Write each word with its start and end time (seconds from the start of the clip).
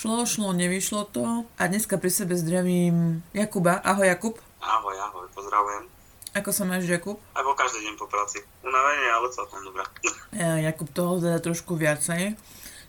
Šlo, 0.00 0.24
šlo, 0.24 0.56
nevyšlo 0.56 1.04
to. 1.12 1.44
A 1.60 1.68
dneska 1.68 2.00
pri 2.00 2.08
sebe 2.08 2.32
zdravím 2.32 3.20
Jakuba. 3.36 3.84
Ahoj 3.84 4.08
Jakub. 4.08 4.32
Ahoj, 4.64 4.96
ahoj, 4.96 5.28
pozdravujem. 5.36 5.92
Ako 6.32 6.56
sa 6.56 6.64
máš 6.64 6.88
Jakub? 6.88 7.20
Ako 7.36 7.52
každý 7.52 7.84
deň 7.84 8.00
po 8.00 8.08
práci. 8.08 8.40
Unavenie, 8.64 9.12
ale 9.12 9.28
celkom 9.28 9.60
dobré. 9.60 9.84
Ja, 10.40 10.56
Jakub 10.56 10.88
toho 10.88 11.20
teda 11.20 11.36
trošku 11.44 11.76
viacej. 11.76 12.32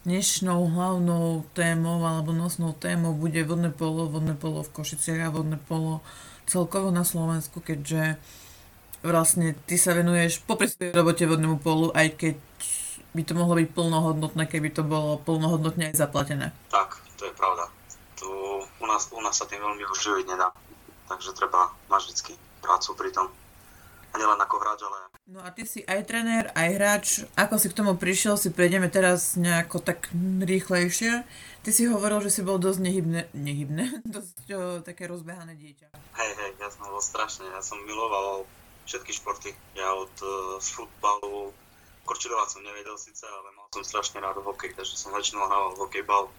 Dnešnou 0.07 0.71
hlavnou 0.71 1.43
témou 1.51 1.99
alebo 2.07 2.31
nosnou 2.31 2.71
témou 2.71 3.11
bude 3.11 3.43
vodné 3.43 3.75
polo, 3.75 4.07
vodné 4.07 4.31
polo 4.31 4.63
v 4.63 4.71
Košiciach 4.71 5.27
a 5.27 5.35
vodné 5.35 5.59
polo 5.59 5.99
celkovo 6.47 6.95
na 6.95 7.03
Slovensku, 7.03 7.59
keďže 7.59 8.23
vlastne 9.03 9.51
ty 9.67 9.75
sa 9.75 9.91
venuješ 9.99 10.47
popri 10.47 10.71
svojej 10.71 10.95
robote 10.95 11.27
vodnému 11.27 11.59
polu, 11.59 11.91
aj 11.91 12.07
keď 12.15 12.35
by 13.11 13.21
to 13.27 13.33
mohlo 13.35 13.59
byť 13.59 13.69
plnohodnotné, 13.75 14.43
keby 14.47 14.71
to 14.71 14.87
bolo 14.87 15.19
plnohodnotne 15.19 15.91
aj 15.91 15.99
zaplatené. 15.99 16.55
Tak, 16.71 16.99
to 17.19 17.27
je 17.27 17.33
pravda. 17.35 17.67
Tu 18.15 18.27
u 18.81 18.85
nás, 18.87 19.11
u 19.11 19.21
nás 19.21 19.35
sa 19.35 19.45
tým 19.45 19.59
veľmi 19.59 19.83
už 19.83 19.99
živiť 19.99 20.25
nedá. 20.31 20.55
Takže 21.11 21.35
treba 21.35 21.75
mať 21.91 22.07
vždy 22.07 22.33
prácu 22.63 22.89
pri 22.95 23.11
tom. 23.11 23.27
A 24.11 24.19
nielen 24.19 24.39
ako 24.39 24.55
hráč, 24.59 24.79
ale... 24.83 24.97
No 25.31 25.39
a 25.39 25.51
ty 25.55 25.63
si 25.63 25.83
aj 25.87 26.03
trenér, 26.03 26.51
aj 26.51 26.69
hráč. 26.75 27.07
Ako 27.39 27.55
si 27.55 27.71
k 27.71 27.77
tomu 27.79 27.95
prišiel, 27.95 28.35
si 28.35 28.51
prejdeme 28.51 28.91
teraz 28.91 29.39
nejako 29.39 29.79
tak 29.79 30.11
rýchlejšie. 30.43 31.23
Ty 31.63 31.69
si 31.71 31.87
hovoril, 31.87 32.19
že 32.19 32.31
si 32.35 32.41
bol 32.43 32.59
dosť 32.59 32.79
nehybné, 32.83 33.21
nehybné, 33.31 34.01
dosť 34.15 34.35
o, 34.51 34.59
také 34.83 35.07
rozbehané 35.07 35.55
dieťa. 35.55 35.87
Hej, 35.95 36.31
hej, 36.35 36.51
ja 36.59 36.67
som 36.67 36.87
bol 36.91 36.99
strašne. 36.99 37.47
Ja 37.47 37.63
som 37.63 37.79
miloval 37.87 38.43
všetky 38.83 39.15
športy. 39.15 39.55
Ja 39.79 39.95
od 39.95 40.11
uh, 40.19 40.59
futbalu, 40.59 41.55
korčulovať 42.05 42.47
som 42.49 42.61
nevedel 42.65 42.95
síce, 42.97 43.23
ale 43.25 43.53
mal 43.53 43.69
som 43.71 43.85
strašne 43.85 44.19
rád 44.19 44.41
hokej, 44.41 44.73
takže 44.73 44.97
som 44.97 45.13
väčšinou 45.13 45.45
hrával 45.45 45.73
hokejbal. 45.77 46.29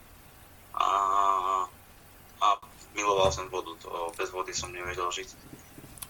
A, 0.73 0.89
a 2.41 2.47
miloval 2.97 3.29
som 3.31 3.49
vodu, 3.53 3.73
to 3.79 3.89
bez 4.17 4.33
vody 4.33 4.53
som 4.57 4.73
nevedel 4.73 5.09
žiť. 5.09 5.29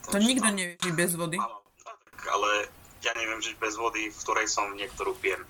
To 0.08 0.18
takže 0.18 0.28
nikto 0.28 0.48
nevie 0.50 0.76
žiť 0.78 0.94
bez 0.94 1.12
vody. 1.14 1.36
Áno, 1.38 1.62
tak, 1.82 1.98
ale 2.30 2.70
ja 3.02 3.12
neviem 3.18 3.42
žiť 3.42 3.56
bez 3.58 3.74
vody, 3.74 4.10
v 4.10 4.18
ktorej 4.22 4.46
som 4.46 4.70
niektorú 4.74 5.14
pijem. 5.18 5.42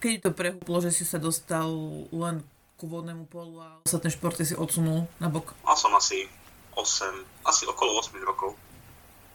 Keď 0.00 0.14
to 0.24 0.30
prehúplo, 0.32 0.80
že 0.80 0.94
si 0.94 1.04
sa 1.04 1.20
dostal 1.20 1.68
len 2.14 2.42
ku 2.80 2.88
vodnému 2.88 3.28
polu 3.28 3.60
a 3.60 3.68
ostatné 3.84 4.08
športy 4.08 4.48
si 4.48 4.56
odsunul 4.56 5.04
na 5.20 5.28
bok? 5.28 5.52
Mal 5.68 5.76
som 5.76 5.92
asi 5.92 6.24
8, 6.72 7.44
asi 7.44 7.68
okolo 7.68 8.00
8 8.00 8.16
rokov 8.24 8.56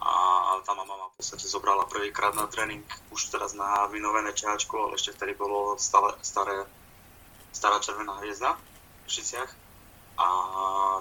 a 0.02 0.35
tam 0.64 0.80
ma 0.80 0.86
mama 0.86 1.12
v 1.12 1.16
podstate 1.20 1.50
zobrala 1.50 1.90
prvýkrát 1.90 2.32
na 2.38 2.48
tréning, 2.48 2.86
už 3.12 3.34
teraz 3.34 3.52
na 3.58 3.90
vynovené 3.92 4.32
čačko, 4.32 4.88
ale 4.88 4.96
ešte 4.96 5.18
vtedy 5.18 5.34
bolo 5.36 5.76
stále, 5.76 6.16
staré, 6.22 6.64
stará 7.52 7.82
červená 7.84 8.16
hviezda 8.24 8.56
v 9.06 9.10
Šiciach 9.10 9.52
a 10.16 10.28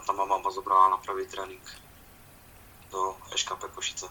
tam 0.02 0.16
mama 0.18 0.42
ma 0.42 0.50
zobrala 0.50 0.96
na 0.96 0.98
prvý 0.98 1.28
tréning 1.30 1.62
do 2.90 3.14
EŠKP 3.34 3.70
Košice. 3.74 4.06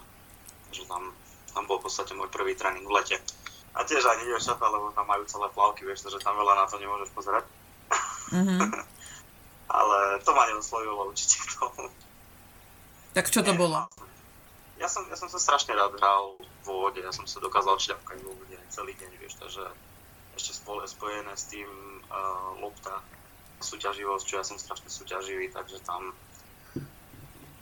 Takže 0.69 0.83
tam, 0.87 1.11
tam 1.51 1.63
bol 1.67 1.79
v 1.79 1.87
podstate 1.87 2.15
môj 2.15 2.31
prvý 2.31 2.55
tréning 2.55 2.87
v 2.87 2.95
lete. 2.95 3.17
A 3.73 3.81
tiež 3.83 4.05
ani 4.05 4.29
dievčatá, 4.29 4.69
lebo 4.69 4.93
tam 4.93 5.09
majú 5.09 5.25
celé 5.25 5.49
plavky, 5.49 5.83
vieš, 5.83 6.05
že 6.07 6.21
tam 6.21 6.37
veľa 6.37 6.61
na 6.61 6.65
to 6.69 6.77
nemôžeš 6.77 7.09
pozerať. 7.11 7.43
Mm-hmm. 8.31 8.59
ale 9.77 9.97
to 10.21 10.31
ma 10.31 10.43
neoslovilo 10.47 11.09
určite 11.09 11.41
k 11.41 11.49
tomu. 11.57 11.89
Tak 13.13 13.29
čo 13.29 13.41
to 13.41 13.53
bolo? 13.57 13.89
Ja 14.83 14.91
som, 14.91 15.07
ja 15.07 15.15
som 15.15 15.31
sa 15.31 15.39
strašne 15.39 15.71
rád 15.79 15.95
hral 15.95 16.35
vo 16.67 16.73
vode, 16.83 16.99
ja 16.99 17.15
som 17.15 17.23
sa 17.23 17.39
dokázal 17.39 17.79
šľapkať 17.79 18.19
vo 18.27 18.35
vode 18.35 18.59
celý 18.67 18.91
deň, 18.99 19.11
vieš, 19.15 19.39
takže 19.39 19.63
ešte 20.35 20.59
spole, 20.59 20.83
spojené 20.83 21.31
s 21.31 21.47
tým 21.47 21.71
uh, 22.11 22.59
lopta, 22.59 22.99
súťaživosť, 23.63 24.25
čo 24.27 24.35
ja 24.35 24.43
som 24.43 24.59
strašne 24.59 24.91
súťaživý, 24.91 25.55
takže 25.55 25.79
tam 25.87 26.11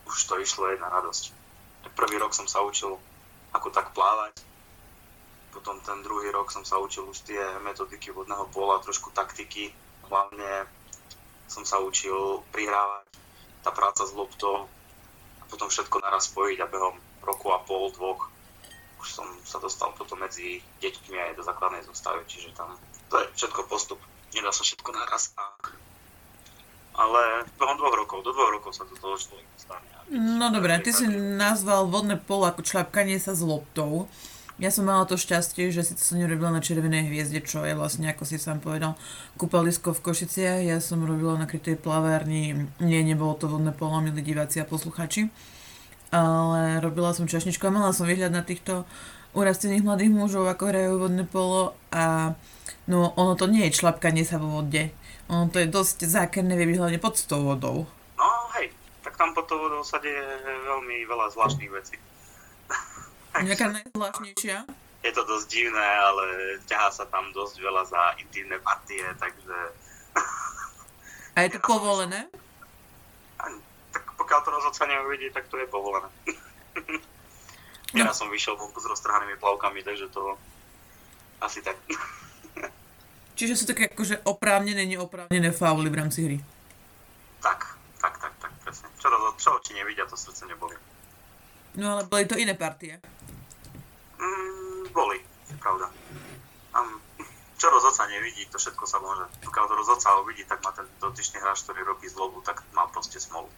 už 0.09 0.17
to 0.17 0.41
išlo 0.41 0.73
jedna 0.73 0.89
radosť. 0.89 1.30
Prvý 1.94 2.17
rok 2.17 2.33
som 2.33 2.50
sa 2.50 2.66
učil 2.66 2.97
ako 3.53 3.69
tak 3.69 3.94
plávať, 3.94 4.41
potom 5.53 5.78
ten 5.85 6.01
druhý 6.01 6.34
rok 6.34 6.50
som 6.50 6.66
sa 6.66 6.81
učil 6.81 7.06
už 7.06 7.22
tie 7.22 7.41
metodiky 7.62 8.09
vodného 8.09 8.50
pola, 8.50 8.81
trošku 8.81 9.13
taktiky, 9.13 9.69
hlavne 10.09 10.66
som 11.45 11.69
sa 11.69 11.78
učil 11.85 12.41
prihrávať, 12.50 13.06
tá 13.62 13.69
práca 13.69 14.09
s 14.09 14.16
loptou 14.18 14.66
a 15.38 15.44
potom 15.53 15.69
všetko 15.69 16.01
naraz 16.01 16.34
spojiť 16.34 16.66
a 16.66 16.72
behom 16.72 16.97
roku 17.23 17.53
a 17.53 17.61
pol, 17.61 17.93
dvoch, 17.93 18.29
už 19.01 19.07
som 19.09 19.25
sa 19.45 19.57
dostal 19.57 19.89
potom 19.97 20.21
medzi 20.21 20.61
deťmi 20.81 21.17
aj 21.17 21.31
do 21.37 21.43
základnej 21.45 21.81
zostavy, 21.85 22.21
čiže 22.29 22.53
tam 22.53 22.77
to 23.09 23.17
je 23.17 23.25
všetko 23.35 23.65
postup. 23.65 23.99
Nedá 24.31 24.53
sa 24.53 24.63
všetko 24.63 24.89
naraz 24.95 25.35
a 25.35 25.43
ale 26.91 27.47
behom 27.55 27.79
dvoch 27.79 27.95
rokov, 27.95 28.19
do 28.27 28.35
dvoch 28.35 28.51
rokov 28.51 28.75
sa 28.75 28.83
do 28.83 28.95
toho 28.99 29.15
človek 29.15 29.47
dostane. 29.55 29.87
No 30.11 30.51
dobre, 30.51 30.75
ty 30.83 30.91
si 30.91 31.07
nazval 31.07 31.87
vodné 31.87 32.19
polo 32.19 32.43
ako 32.43 32.67
čľapkanie 32.67 33.15
sa 33.15 33.31
s 33.31 33.39
loptou. 33.39 34.11
Ja 34.59 34.69
som 34.69 34.85
mala 34.85 35.07
to 35.07 35.15
šťastie, 35.15 35.71
že 35.71 35.81
si 35.88 35.95
to 35.95 36.03
som 36.03 36.19
nerobila 36.19 36.51
na 36.51 36.61
Červenej 36.61 37.07
hviezde, 37.09 37.41
čo 37.41 37.63
je 37.63 37.73
vlastne, 37.73 38.11
ako 38.11 38.27
si 38.27 38.38
sám 38.38 38.59
povedal, 38.59 38.99
kúpalisko 39.39 39.95
v 39.95 40.03
Košiciach. 40.03 40.61
Ja 40.67 40.77
som 40.83 41.01
robila 41.01 41.39
na 41.39 41.47
krytej 41.47 41.79
plavárni, 41.79 42.69
nie, 42.83 43.01
nebolo 43.01 43.39
to 43.39 43.47
vodné 43.49 43.71
polo, 43.71 44.03
milí 44.03 44.21
diváci 44.21 44.59
a 44.61 44.67
posluchači 44.67 45.31
ale 46.11 46.83
robila 46.83 47.16
som 47.16 47.25
čašničku 47.25 47.63
a 47.66 47.72
mala 47.72 47.95
som 47.95 48.03
výhľad 48.03 48.35
na 48.35 48.44
týchto 48.44 48.83
urastených 49.31 49.88
mladých 49.88 50.11
mužov, 50.11 50.44
ako 50.51 50.63
hrajú 50.67 50.91
vodné 50.99 51.23
polo 51.23 51.72
a 51.91 52.35
no 52.88 53.16
ono 53.16 53.39
to 53.39 53.47
nie 53.47 53.63
je 53.72 53.79
člapkanie 53.79 54.27
sa 54.27 54.35
vo 54.35 54.59
vode. 54.59 54.91
Ono 55.31 55.47
to 55.47 55.63
je 55.63 55.71
dosť 55.71 56.03
zákerné 56.03 56.59
vyhľadne 56.59 57.00
pod 57.00 57.16
tou 57.23 57.47
vodou. 57.47 57.88
No 58.19 58.27
hej, 58.59 58.75
tak 59.07 59.16
tam 59.16 59.31
pod 59.31 59.47
tou 59.47 59.55
vodou 59.55 59.79
sa 59.88 60.03
deje 60.03 60.19
veľmi 60.67 61.07
veľa 61.07 61.31
zvláštnych 61.31 61.71
vecí. 61.71 61.95
Nejaká 63.47 63.71
najzvláštnejšia? 63.71 64.67
Je 65.01 65.11
to 65.16 65.23
dosť 65.25 65.47
divné, 65.50 65.88
ale 65.97 66.59
ťahá 66.67 66.91
sa 66.91 67.07
tam 67.07 67.31
dosť 67.31 67.57
veľa 67.63 67.83
za 67.88 68.19
intimné 68.19 68.59
partie, 68.61 69.01
takže... 69.17 69.57
A 71.31 71.47
je 71.47 71.50
to 71.55 71.59
povolené? 71.63 72.27
to 74.40 74.56
rozhodca 74.56 74.88
neuvidí, 74.88 75.28
tak 75.36 75.52
to 75.52 75.59
je 75.59 75.68
povolené. 75.68 76.08
ja 78.00 78.08
no. 78.08 78.16
som 78.16 78.31
vyšiel 78.31 78.56
vonku 78.56 78.80
s 78.80 78.88
roztrhanými 78.88 79.36
plavkami, 79.36 79.84
takže 79.84 80.08
to 80.08 80.40
asi 81.44 81.59
tak. 81.59 81.75
Čiže 83.38 83.58
sú 83.58 83.66
také 83.68 83.92
akože 83.92 84.24
oprávnené, 84.24 84.86
neoprávnené 84.86 85.52
fauly 85.52 85.90
v 85.90 85.97
rámci 86.00 86.19
hry. 86.24 86.38
Tak, 87.42 87.59
tak, 87.97 88.16
tak, 88.22 88.34
tak, 88.38 88.53
presne. 88.62 88.88
Čo, 89.02 89.09
to, 89.09 89.18
čo 89.42 89.50
oči 89.58 89.74
nevidia, 89.74 90.06
to 90.06 90.14
srdce 90.14 90.46
neboli. 90.46 90.78
No 91.75 91.98
ale 91.98 92.06
boli 92.06 92.30
to 92.30 92.38
iné 92.38 92.53
partie. 92.53 93.02
Mm, 94.22 94.94
boli, 94.94 95.18
pravda. 95.58 95.90
Um, 96.78 97.02
čo 97.62 97.74
rozhodca 97.74 98.06
nevidí, 98.13 98.46
to 98.53 98.62
všetko 98.62 98.84
sa 98.86 99.02
môže. 99.02 99.25
Pokiaľ 99.42 99.66
to 99.66 99.75
rozhodca 99.80 100.22
uvidí, 100.22 100.46
tak 100.46 100.62
má 100.62 100.69
ten 100.78 100.86
dotyčný 101.02 101.42
hráč, 101.42 101.66
ktorý 101.66 101.81
robí 101.81 102.06
zlobu, 102.06 102.46
tak 102.46 102.62
má 102.78 102.86
proste 102.94 103.18
smolu. 103.18 103.50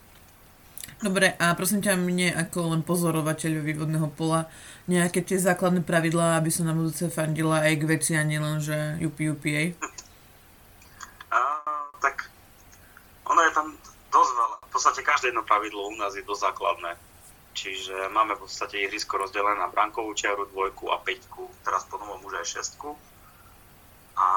Dobre, 1.03 1.35
a 1.35 1.51
prosím 1.51 1.83
ťa, 1.83 1.99
mne 1.99 2.31
ako 2.31 2.75
len 2.75 2.81
pozorovateľovi 2.87 3.75
vodného 3.75 4.07
pola, 4.15 4.47
nejaké 4.87 5.19
tie 5.19 5.35
základné 5.35 5.83
pravidlá, 5.83 6.39
aby 6.39 6.47
som 6.47 6.63
na 6.63 6.71
budúce 6.71 7.11
fandila 7.11 7.59
aj 7.59 7.75
k 7.75 7.87
veci 7.87 8.11
a 8.15 8.23
nielen, 8.23 8.63
že 8.63 8.95
jupi 9.03 9.27
jupi 9.27 9.49
jej? 9.51 9.67
tak 12.03 12.27
ono 13.23 13.41
je 13.47 13.51
tam 13.55 13.67
dosť 14.11 14.31
veľa. 14.35 14.57
V 14.67 14.71
podstate 14.75 15.01
každé 15.03 15.31
jedno 15.31 15.43
pravidlo 15.47 15.87
u 15.87 15.95
nás 15.95 16.15
je 16.15 16.23
dosť 16.27 16.51
základné. 16.51 16.91
Čiže 17.53 18.09
máme 18.09 18.35
v 18.35 18.43
podstate 18.43 18.81
ihrisko 18.81 19.15
rozdelené 19.21 19.61
na 19.61 19.69
brankovú 19.69 20.11
čiaru, 20.17 20.49
dvojku 20.49 20.89
a 20.89 20.99
peťku, 20.99 21.47
teraz 21.61 21.85
po 21.85 22.01
novom 22.01 22.19
už 22.25 22.41
aj 22.41 22.47
šestku. 22.59 22.97
A 24.17 24.27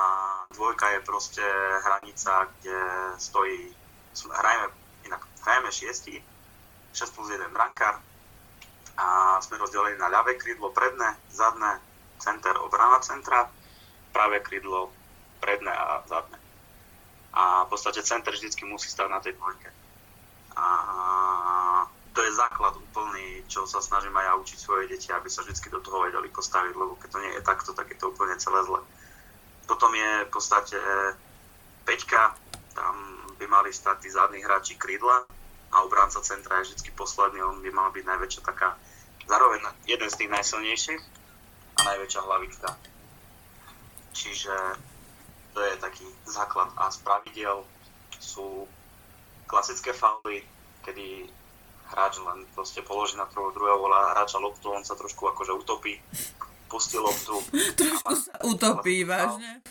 dvojka 0.53 0.95
je 0.95 1.01
proste 1.01 1.45
hranica, 1.85 2.49
kde 2.61 2.79
stojí, 3.19 3.73
hrajeme, 4.15 4.67
inak, 5.09 5.23
hrajeme 5.43 5.71
šiesti, 5.73 6.15
6 6.97 7.13
plus 7.13 7.29
1 7.29 7.53
brankár 7.53 8.01
a 8.97 9.37
sme 9.45 9.61
rozdelení 9.61 10.01
na 10.01 10.09
ľavé 10.09 10.41
krídlo 10.41 10.73
predné, 10.73 11.13
zadné, 11.29 11.77
center, 12.17 12.57
obrana 12.65 12.97
centra, 13.05 13.53
pravé 14.17 14.41
krídlo 14.41 14.89
predné 15.45 15.69
a 15.69 16.01
zadné. 16.09 16.41
A 17.37 17.69
v 17.69 17.69
podstate 17.69 18.01
center 18.01 18.33
vždycky 18.33 18.65
musí 18.65 18.89
stať 18.89 19.13
na 19.13 19.21
tej 19.21 19.37
dvojke. 19.37 19.69
A 20.57 20.67
to 22.17 22.25
je 22.25 22.33
základ 22.33 22.73
úplný, 22.81 23.45
čo 23.45 23.69
sa 23.69 23.85
snažím 23.85 24.17
aj 24.17 24.25
ja 24.25 24.35
učiť 24.41 24.57
svoje 24.57 24.89
deti, 24.89 25.13
aby 25.13 25.29
sa 25.29 25.45
vždy 25.45 25.69
do 25.69 25.85
toho 25.85 26.01
vedeli 26.01 26.33
postaviť, 26.33 26.73
lebo 26.73 26.97
keď 26.97 27.09
to 27.13 27.21
nie 27.21 27.33
je 27.37 27.45
takto, 27.45 27.77
tak 27.77 27.93
je 27.93 28.01
to 28.01 28.09
úplne 28.09 28.41
celé 28.41 28.65
zle. 28.65 28.81
Potom 29.69 29.93
je 29.93 30.25
v 30.25 30.31
podstate 30.33 30.81
peťka, 31.85 32.33
tam 32.73 32.97
by 33.37 33.45
mali 33.45 33.69
stať 33.69 34.01
tí 34.01 34.09
zadní 34.09 34.41
hráči 34.41 34.81
krídla, 34.81 35.29
a 35.73 35.83
obránca 35.83 36.21
centra 36.23 36.63
je 36.63 36.75
vždy 36.75 36.91
posledný, 36.95 37.43
on 37.43 37.63
by 37.63 37.71
mal 37.71 37.91
byť 37.91 38.05
najväčšia 38.07 38.43
taká, 38.47 38.79
zároveň 39.27 39.61
jeden 39.87 40.09
z 40.11 40.19
tých 40.23 40.31
najsilnejších 40.31 41.03
a 41.77 41.81
najväčšia 41.83 42.21
hlavička. 42.23 42.69
Čiže 44.17 44.55
to 45.53 45.61
je 45.61 45.75
taký 45.83 46.07
základ 46.25 46.73
a 46.77 46.89
z 46.89 46.99
pravidel 47.05 47.65
sú 48.17 48.69
klasické 49.47 49.93
fauly, 49.93 50.45
kedy 50.85 51.29
hráč 51.93 52.19
len 52.19 52.47
proste 52.55 52.83
položí 52.83 53.15
na 53.15 53.27
prvého, 53.27 53.55
druhého 53.55 53.79
vola 53.79 54.13
hráča 54.15 54.39
loptu, 54.43 54.73
on 54.73 54.83
sa 54.83 54.99
trošku 54.99 55.31
akože 55.31 55.53
utopí, 55.55 56.03
pustí 56.67 56.99
loptu. 56.99 57.39
trošku 57.79 58.15
sa 58.17 58.35
utopí, 58.43 59.07
vážne? 59.07 59.63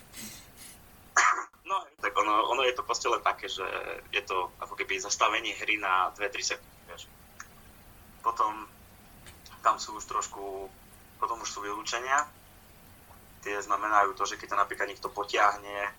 No, 2.15 2.23
ono, 2.23 2.47
ono 2.55 2.61
je 2.63 2.71
to 2.71 2.87
proste 2.87 3.11
len 3.11 3.19
také, 3.19 3.51
že 3.51 3.63
je 4.15 4.23
to 4.23 4.55
ako 4.63 4.79
keby 4.79 4.95
zastavenie 5.03 5.51
hry 5.59 5.75
na 5.75 6.15
2-3 6.15 6.55
sekundy, 6.55 6.79
vieš. 6.87 7.11
Potom 8.23 8.71
tam 9.59 9.75
sú 9.75 9.99
už 9.99 10.07
trošku, 10.07 10.71
potom 11.19 11.37
už 11.43 11.49
sú 11.51 11.59
vylúčenia. 11.59 12.23
Tie 13.43 13.59
znamenajú 13.59 14.15
to, 14.15 14.23
že 14.23 14.39
keď 14.39 14.55
to 14.55 14.61
napríklad 14.63 14.87
niekto 14.87 15.11
potiahne, 15.11 15.91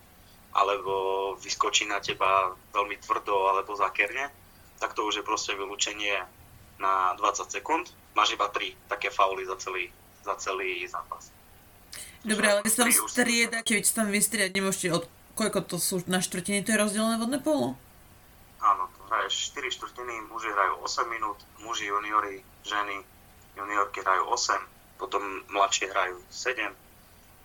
alebo 0.56 1.36
vyskočí 1.36 1.84
na 1.84 2.00
teba 2.00 2.56
veľmi 2.72 2.96
tvrdo 2.96 3.52
alebo 3.52 3.76
zakerne, 3.76 4.32
tak 4.80 4.96
to 4.96 5.04
už 5.04 5.20
je 5.20 5.24
proste 5.26 5.52
vylúčenie 5.52 6.16
na 6.80 7.12
20 7.20 7.52
sekúnd. 7.52 7.92
Máš 8.16 8.32
iba 8.32 8.48
3 8.48 8.88
také 8.88 9.12
fauly 9.12 9.44
za 9.44 9.60
celý, 9.60 9.92
za 10.24 10.32
celý 10.40 10.88
zápas. 10.88 11.28
Dobre, 12.24 12.48
ale 12.48 12.60
vy 12.64 12.70
sa 12.72 12.88
tam 12.88 12.92
striedate, 12.92 13.72
vy 13.76 13.84
sa 13.84 14.02
tam 14.02 14.08
vystriedať 14.08 14.50
nemôžete 14.56 14.88
od 14.96 15.04
koľko 15.36 15.68
to 15.68 15.76
sú 15.76 16.00
na 16.08 16.24
štvrtiny, 16.24 16.64
to 16.64 16.72
je 16.72 16.80
rozdelené 16.80 17.20
vodné 17.20 17.38
polo? 17.38 17.76
Áno, 18.64 18.88
to 18.96 19.04
hraješ 19.12 19.52
4 19.52 19.68
štvrtiny, 19.68 20.32
muži 20.32 20.48
hrajú 20.48 20.80
8 20.80 21.12
minút, 21.12 21.38
muži 21.60 21.92
juniori, 21.92 22.40
ženy, 22.64 23.04
juniorky 23.52 24.00
hrajú 24.00 24.32
8, 24.32 24.96
potom 24.96 25.22
mladšie 25.52 25.92
hrajú 25.92 26.16
7 26.32 26.72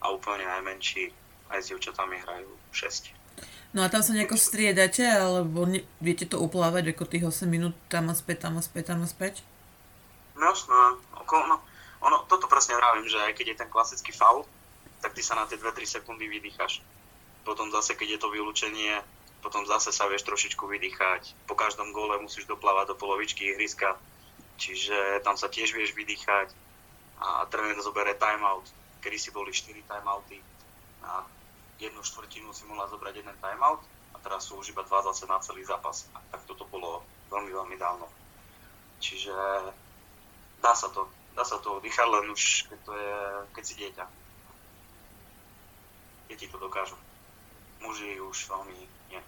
a 0.01 0.05
úplne 0.07 0.47
najmenší 0.47 1.11
aj 1.51 1.59
s 1.59 1.67
dievčatami 1.75 2.15
hrajú 2.23 2.47
6. 2.71 3.11
No 3.75 3.83
a 3.83 3.91
tam 3.91 4.03
sa 4.03 4.15
nejako 4.15 4.39
striedate, 4.39 5.03
alebo 5.03 5.67
ne, 5.67 5.83
viete 5.99 6.23
to 6.23 6.39
uplávať 6.39 6.95
ako 6.95 7.03
tých 7.07 7.27
8 7.27 7.43
minút 7.47 7.75
tam 7.91 8.07
a 8.07 8.15
späť, 8.15 8.47
tam 8.47 8.55
a 8.55 8.63
späť, 8.63 8.95
tam 8.95 9.03
a 9.03 9.07
späť? 9.07 9.43
No 10.39 10.47
jasné, 10.47 10.71
no, 10.71 11.55
ono, 12.01 12.17
toto 12.25 12.47
presne 12.47 12.79
vravím, 12.79 13.05
že 13.05 13.19
aj 13.19 13.35
keď 13.35 13.45
je 13.51 13.59
ten 13.61 13.69
klasický 13.69 14.15
faul, 14.15 14.47
tak 15.03 15.11
ty 15.11 15.21
sa 15.21 15.35
na 15.35 15.43
tie 15.43 15.59
2-3 15.59 15.99
sekundy 15.99 16.25
vydýchaš 16.31 16.79
potom 17.41 17.73
zase, 17.73 17.97
keď 17.97 18.17
je 18.17 18.19
to 18.21 18.29
vylúčenie, 18.29 19.01
potom 19.41 19.65
zase 19.65 19.89
sa 19.89 20.05
vieš 20.05 20.23
trošičku 20.29 20.69
vydýchať. 20.69 21.49
Po 21.49 21.57
každom 21.57 21.89
gole 21.91 22.21
musíš 22.21 22.45
doplávať 22.45 22.93
do 22.93 22.95
polovičky 22.95 23.49
ihriska, 23.53 23.97
čiže 24.61 25.25
tam 25.25 25.33
sa 25.33 25.49
tiež 25.49 25.73
vieš 25.73 25.97
vydýchať 25.97 26.53
a 27.21 27.45
tréner 27.49 27.77
zoberie 27.81 28.13
timeout. 28.13 28.65
Kedy 29.01 29.17
si 29.17 29.29
boli 29.33 29.49
4 29.49 29.81
timeouty 29.81 30.38
a 31.01 31.25
jednu 31.81 32.05
štvrtinu 32.05 32.53
si 32.53 32.69
mohla 32.69 32.85
zobrať 32.85 33.25
jeden 33.25 33.38
timeout 33.41 33.81
a 34.13 34.17
teraz 34.21 34.45
sú 34.45 34.61
už 34.61 34.77
iba 34.77 34.85
dva 34.85 35.01
zase 35.01 35.25
na 35.25 35.41
celý 35.41 35.65
zápas. 35.65 36.05
A 36.13 36.21
tak 36.29 36.45
toto 36.45 36.69
bolo 36.69 37.01
veľmi, 37.33 37.49
veľmi 37.49 37.75
dávno. 37.81 38.05
Čiže 39.01 39.33
dá 40.61 40.73
sa 40.77 40.93
to. 40.93 41.09
Dá 41.31 41.47
sa 41.47 41.63
to 41.63 41.79
oddychať 41.79 42.11
len 42.11 42.27
už, 42.27 42.67
keď, 42.67 42.79
to 42.83 42.91
je, 42.91 43.15
keď 43.55 43.63
si 43.63 43.73
dieťa. 43.79 44.05
Deti 46.27 46.45
to 46.51 46.59
dokážu 46.59 46.99
muži 47.81 48.17
už 48.21 48.37
veľmi 48.47 48.73
nie. 49.11 49.21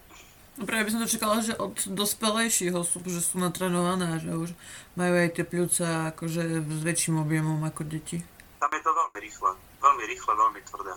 No 0.53 0.63
práve 0.69 0.85
by 0.85 0.91
som 0.93 1.01
to 1.01 1.09
čakala, 1.09 1.41
že 1.41 1.57
od 1.57 1.73
dospelejšieho 1.89 2.85
sú, 2.85 3.01
že 3.09 3.21
sú 3.25 3.41
natrenované, 3.41 4.21
že 4.21 4.31
už 4.37 4.53
majú 4.93 5.13
aj 5.17 5.29
tie 5.33 5.45
pľúca 5.45 6.13
akože 6.13 6.61
s 6.61 6.81
väčším 6.85 7.17
objemom 7.21 7.57
ako 7.65 7.81
deti. 7.89 8.21
Tam 8.61 8.69
je 8.69 8.81
to 8.85 8.91
veľmi 8.93 9.19
rýchle. 9.19 9.51
Veľmi 9.81 10.03
rýchle, 10.07 10.31
veľmi 10.37 10.59
tvrdé. 10.69 10.93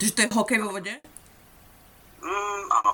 Čiže 0.00 0.12
to 0.16 0.20
je 0.24 0.32
hokej 0.32 0.58
vo 0.64 0.74
vode? 0.74 0.94
Mm, 2.20 2.64
áno. 2.72 2.92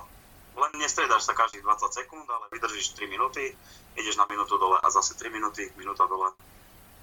Len 0.56 0.72
nestriedaš 0.80 1.28
sa 1.28 1.36
každých 1.36 1.62
20 1.62 1.92
sekúnd, 1.92 2.26
ale 2.26 2.48
vydržíš 2.48 2.96
3 2.96 3.12
minúty, 3.12 3.52
ideš 3.94 4.16
na 4.16 4.24
minútu 4.26 4.56
dole 4.56 4.80
a 4.80 4.88
zase 4.88 5.12
3 5.14 5.28
minúty, 5.28 5.68
minúta 5.76 6.08
dole 6.08 6.32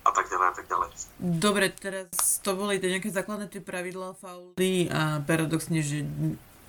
a 0.03 0.11
tak 0.11 0.27
ďalej 0.27 0.47
a 0.51 0.53
tak 0.53 0.65
ďalej. 0.67 0.89
Dobre, 1.19 1.65
teraz 1.71 2.43
to 2.43 2.53
boli 2.59 2.77
tie 2.77 2.91
nejaké 2.91 3.09
základné 3.09 3.47
tie 3.47 3.63
pravidlá 3.63 4.15
fauly 4.19 4.91
a 4.91 5.23
paradoxne, 5.23 5.79
že 5.79 6.03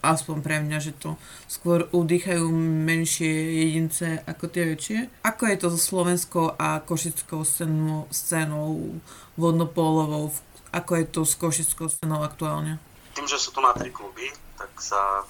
aspoň 0.05 0.37
pre 0.45 0.57
mňa, 0.61 0.79
že 0.85 0.93
to 0.95 1.17
skôr 1.49 1.89
udýchajú 1.91 2.45
menšie 2.85 3.33
jedince 3.65 4.21
ako 4.29 4.45
tie 4.53 4.65
väčšie. 4.77 4.99
Ako 5.25 5.49
je 5.49 5.57
to 5.57 5.67
so 5.73 5.81
slovenskou 5.81 6.53
a 6.61 6.85
košickou 6.85 7.43
scénou, 7.43 8.05
scénou 8.13 9.01
vodnopólovou? 9.41 10.31
Ako 10.71 10.93
je 11.01 11.07
to 11.09 11.21
s 11.25 11.35
košickou 11.41 11.89
scénou 11.89 12.21
aktuálne? 12.21 12.77
Tým, 13.17 13.25
že 13.25 13.41
sú 13.41 13.55
tu 13.55 13.65
na 13.65 13.73
tri 13.73 13.89
kluby, 13.89 14.29
tak 14.59 14.71
sa 14.77 15.25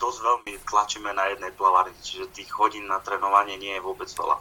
dosť 0.00 0.18
veľmi 0.22 0.52
tlačíme 0.64 1.10
na 1.12 1.28
jednej 1.28 1.52
plavárni, 1.52 1.96
čiže 2.00 2.32
tých 2.32 2.48
hodín 2.56 2.88
na 2.88 3.00
trénovanie 3.04 3.60
nie 3.60 3.76
je 3.76 3.84
vôbec 3.84 4.08
veľa 4.08 4.40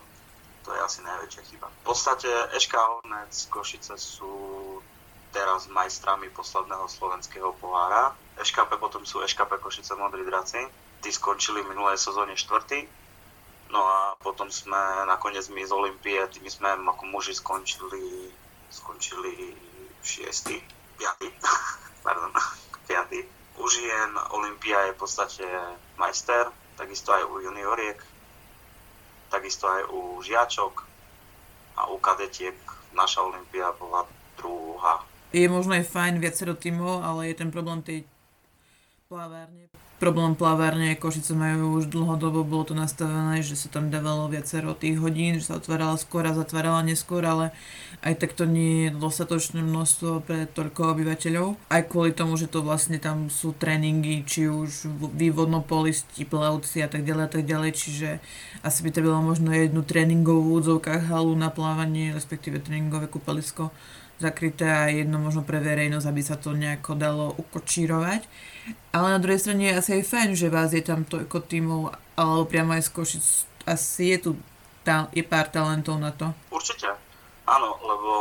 to 0.69 0.77
je 0.77 0.85
asi 0.85 1.01
najväčšia 1.01 1.43
chyba. 1.49 1.65
V 1.81 1.81
podstate 1.81 2.29
Eška 2.53 2.77
Hornec 2.77 3.33
Košice 3.49 3.97
sú 3.97 4.29
teraz 5.33 5.65
majstrami 5.65 6.29
posledného 6.29 6.85
slovenského 6.85 7.57
pohára. 7.57 8.13
EŠKP 8.37 8.77
potom 8.77 9.01
sú 9.01 9.25
EŠKP 9.25 9.57
Košice 9.57 9.97
Modrí 9.97 10.21
draci. 10.21 10.61
Tí 11.01 11.09
skončili 11.09 11.65
v 11.65 11.73
minulej 11.73 11.97
sezóne 11.97 12.37
štvrtý. 12.37 12.85
No 13.73 13.81
a 13.81 14.13
potom 14.21 14.53
sme 14.53 15.09
nakoniec 15.09 15.49
my 15.49 15.65
z 15.65 15.73
Olympie, 15.73 16.21
tými 16.29 16.53
sme 16.53 16.69
ako 16.69 17.17
muži 17.17 17.33
skončili, 17.33 18.29
skončili 18.69 19.57
šiestý, 20.05 20.61
piatý, 21.01 21.33
pardon, 22.05 22.29
piatý. 22.85 23.25
U 23.57 23.65
žien 23.65 24.13
Olympia 24.37 24.85
je 24.85 24.93
v 24.93 25.01
podstate 25.01 25.45
majster, 25.97 26.53
takisto 26.77 27.09
aj 27.09 27.25
u 27.25 27.41
junioriek 27.41 28.18
takisto 29.29 29.69
aj 29.69 29.87
u 29.93 30.21
žiačok 30.25 30.73
a 31.77 31.87
u 31.93 31.97
kadetiek 32.01 32.57
naša 32.91 33.21
Olympia 33.23 33.71
bola 33.79 34.03
druhá. 34.35 35.05
Je 35.29 35.45
možno 35.45 35.77
aj 35.77 35.85
fajn 35.87 36.17
viacero 36.17 36.57
tímov, 36.57 37.05
ale 37.05 37.31
je 37.31 37.39
ten 37.45 37.53
problém 37.53 37.85
tej 37.85 38.03
plavárne. 39.09 39.73
Problém 39.97 40.37
plavárne 40.37 40.93
Košice 40.93 41.33
majú 41.33 41.81
už 41.81 41.89
dlhodobo, 41.89 42.45
bolo 42.45 42.61
to 42.61 42.77
nastavené, 42.77 43.41
že 43.41 43.57
sa 43.57 43.65
tam 43.65 43.89
dávalo 43.89 44.29
viacero 44.29 44.77
tých 44.77 45.01
hodín, 45.01 45.41
že 45.41 45.49
sa 45.49 45.57
otvárala 45.57 45.97
skôr 45.97 46.29
a 46.29 46.37
zatvárala 46.37 46.85
neskôr, 46.85 47.25
ale 47.25 47.49
aj 48.05 48.21
tak 48.21 48.37
to 48.37 48.45
nie 48.45 48.85
je 48.85 48.89
dostatočné 48.93 49.65
množstvo 49.65 50.21
pre 50.21 50.45
toľko 50.45 50.93
obyvateľov. 50.93 51.57
Aj 51.73 51.81
kvôli 51.89 52.13
tomu, 52.13 52.37
že 52.37 52.53
to 52.53 52.61
vlastne 52.61 53.01
tam 53.01 53.33
sú 53.33 53.57
tréningy, 53.57 54.29
či 54.29 54.45
už 54.45 54.85
vývodnopolisti, 55.17 56.29
plavci 56.29 56.85
a 56.85 56.87
tak 56.87 57.01
ďalej 57.01 57.23
a 57.25 57.31
tak 57.33 57.43
ďalej, 57.49 57.71
čiže 57.73 58.09
asi 58.61 58.79
by 58.85 58.93
to 58.93 59.01
bylo 59.01 59.25
možno 59.25 59.49
jednu 59.49 59.81
tréningovú 59.81 60.61
údzovkách 60.61 61.09
halu 61.09 61.33
na 61.33 61.49
plávanie, 61.49 62.13
respektíve 62.13 62.61
tréningové 62.61 63.09
kúpalisko 63.09 63.73
zakryté 64.19 64.67
a 64.67 64.91
jedno 64.91 65.17
možno 65.17 65.47
pre 65.47 65.63
verejnosť, 65.63 66.05
aby 66.05 66.21
sa 66.21 66.35
to 66.35 66.51
nejako 66.51 66.93
dalo 66.93 67.33
ukočírovať. 67.39 68.27
Ale 68.91 69.07
na 69.15 69.19
druhej 69.21 69.41
strane 69.41 69.69
je 69.69 69.77
asi 69.77 69.91
aj 70.01 70.09
fajn, 70.09 70.29
že 70.35 70.53
vás 70.53 70.73
je 70.73 70.83
tam 70.83 71.05
toľko 71.05 71.37
tímov, 71.45 71.93
alebo 72.17 72.43
priamo 72.49 72.73
aj 72.73 72.83
z 72.85 72.89
Košic. 72.93 73.25
Asi 73.69 74.15
je 74.15 74.17
tu 74.19 74.31
tá, 74.81 75.11
je 75.13 75.21
pár 75.21 75.51
talentov 75.51 75.99
na 75.99 76.09
to. 76.09 76.31
Určite, 76.49 76.89
áno, 77.45 77.77
lebo 77.83 78.11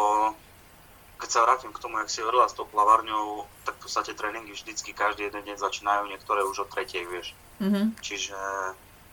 keď 1.18 1.28
sa 1.28 1.44
vrátim 1.46 1.74
k 1.74 1.82
tomu, 1.82 1.98
jak 1.98 2.10
si 2.10 2.22
hovorila 2.22 2.46
s 2.46 2.54
tou 2.54 2.66
plavárňou, 2.68 3.48
tak 3.66 3.78
v 3.78 3.82
podstate 3.86 4.14
tréningy 4.14 4.54
vždycky 4.54 4.94
každý 4.94 5.26
jeden 5.26 5.42
deň 5.42 5.56
začínajú, 5.58 6.06
niektoré 6.10 6.46
už 6.46 6.66
od 6.66 6.70
tretej, 6.70 7.06
vieš. 7.10 7.34
Mm-hmm. 7.58 7.98
Čiže 7.98 8.38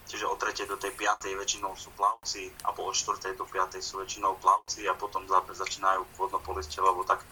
Čiže 0.05 0.29
od 0.29 0.37
3. 0.37 0.69
do 0.69 0.77
tej 0.77 0.93
5. 0.93 1.33
väčšinou 1.33 1.73
sú 1.73 1.89
plavci, 1.97 2.53
alebo 2.61 2.85
od 2.85 2.93
4. 2.93 3.33
do 3.33 3.45
5. 3.49 3.81
sú 3.81 3.97
väčšinou 3.97 4.37
plavci 4.37 4.85
a 4.85 4.93
potom 4.93 5.25
začínajú 5.25 6.05
vodnopolisti, 6.13 6.77
lebo 6.77 7.01
tak 7.01 7.25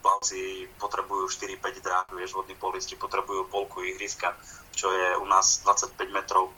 plavci 0.00 0.68
potrebujú 0.80 1.28
4-5 1.28 1.84
dráh, 1.84 2.06
vieš, 2.16 2.36
vodní 2.36 2.56
polisti 2.56 2.96
potrebujú 2.96 3.46
polku 3.48 3.84
ihriska, 3.84 4.36
čo 4.72 4.90
je 4.90 5.08
u 5.20 5.26
nás 5.28 5.60
25 5.64 5.96
metrov 6.10 6.52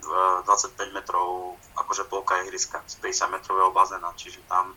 25 0.00 0.96
metrov 0.96 1.60
akože 1.76 2.08
polka 2.08 2.40
ihriska 2.42 2.80
z 2.88 2.96
50 3.04 3.36
metrového 3.36 3.70
bazéna, 3.70 4.10
čiže 4.16 4.40
tam, 4.48 4.72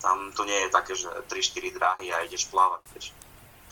tam 0.00 0.32
to 0.32 0.48
nie 0.48 0.56
je 0.66 0.68
také, 0.72 0.96
že 0.96 1.08
3-4 1.28 1.76
dráhy 1.76 2.06
a 2.10 2.24
ideš 2.24 2.48
plávať, 2.48 2.80
vieš. 2.96 3.06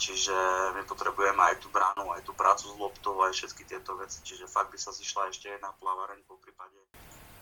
Čiže 0.01 0.33
my 0.81 0.83
potrebujeme 0.89 1.41
aj 1.45 1.61
tú 1.61 1.69
bránu, 1.69 2.09
aj 2.17 2.25
tú 2.25 2.33
prácu 2.33 2.73
s 2.73 2.77
loptou, 2.81 3.21
aj 3.21 3.37
všetky 3.37 3.69
tieto 3.69 3.93
veci. 4.01 4.25
Čiže 4.25 4.49
fakt 4.49 4.73
by 4.73 4.79
sa 4.81 4.97
zišla 4.97 5.29
ešte 5.29 5.53
jedna 5.53 5.77
plavareň 5.77 6.25
po 6.25 6.41
prípade 6.41 6.77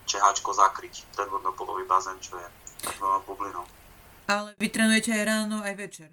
čeháčko 0.03 0.51
zakryť 0.51 1.07
ten 1.15 1.31
vodnopolový 1.31 1.87
bazén, 1.87 2.19
čo 2.19 2.35
je 2.35 2.47
veľa 2.99 3.23
bublinou. 3.23 3.63
Ale 4.29 4.53
vy 4.61 4.67
trénujete 4.69 5.09
aj 5.09 5.23
ráno, 5.25 5.65
aj 5.65 5.73
večer? 5.73 6.09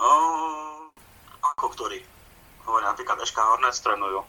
O, 0.00 0.12
ako 1.44 1.76
ktorý? 1.76 2.00
Hovorím, 2.64 2.88
napríklad 2.88 3.20
Eška 3.20 3.44
Hornec 3.44 3.76
trénujú. 3.76 4.24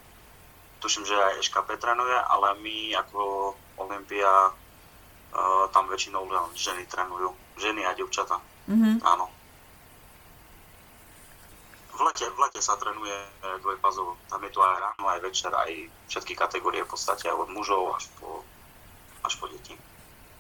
Tuším, 0.84 1.08
že 1.08 1.16
aj 1.16 1.40
Eška 1.48 1.64
trénuje, 1.64 2.12
ale 2.28 2.60
my 2.60 2.92
ako 3.00 3.56
Olympia 3.80 4.52
uh, 4.52 5.66
tam 5.72 5.88
väčšinou 5.88 6.28
len 6.28 6.52
ženy 6.60 6.84
trénujú. 6.92 7.32
Ženy 7.56 7.88
a 7.88 7.96
devčata. 7.96 8.44
Mm-hmm. 8.68 9.00
Áno. 9.08 9.32
v 11.98 12.02
lete, 12.06 12.30
v 12.30 12.38
lete 12.38 12.62
sa 12.62 12.78
trénuje 12.78 13.10
e, 13.10 13.58
dvojpazovo. 13.66 14.22
Tam 14.30 14.44
je 14.46 14.52
to 14.54 14.62
aj 14.62 14.78
ráno, 14.78 15.04
aj 15.10 15.20
večer, 15.26 15.50
aj 15.50 15.90
všetky 16.06 16.38
kategórie 16.38 16.86
v 16.86 16.92
podstate, 16.94 17.26
od 17.34 17.50
mužov 17.50 17.98
až 17.98 18.06
po, 18.22 18.46
až 19.26 19.34
po 19.42 19.50
deti. 19.50 19.74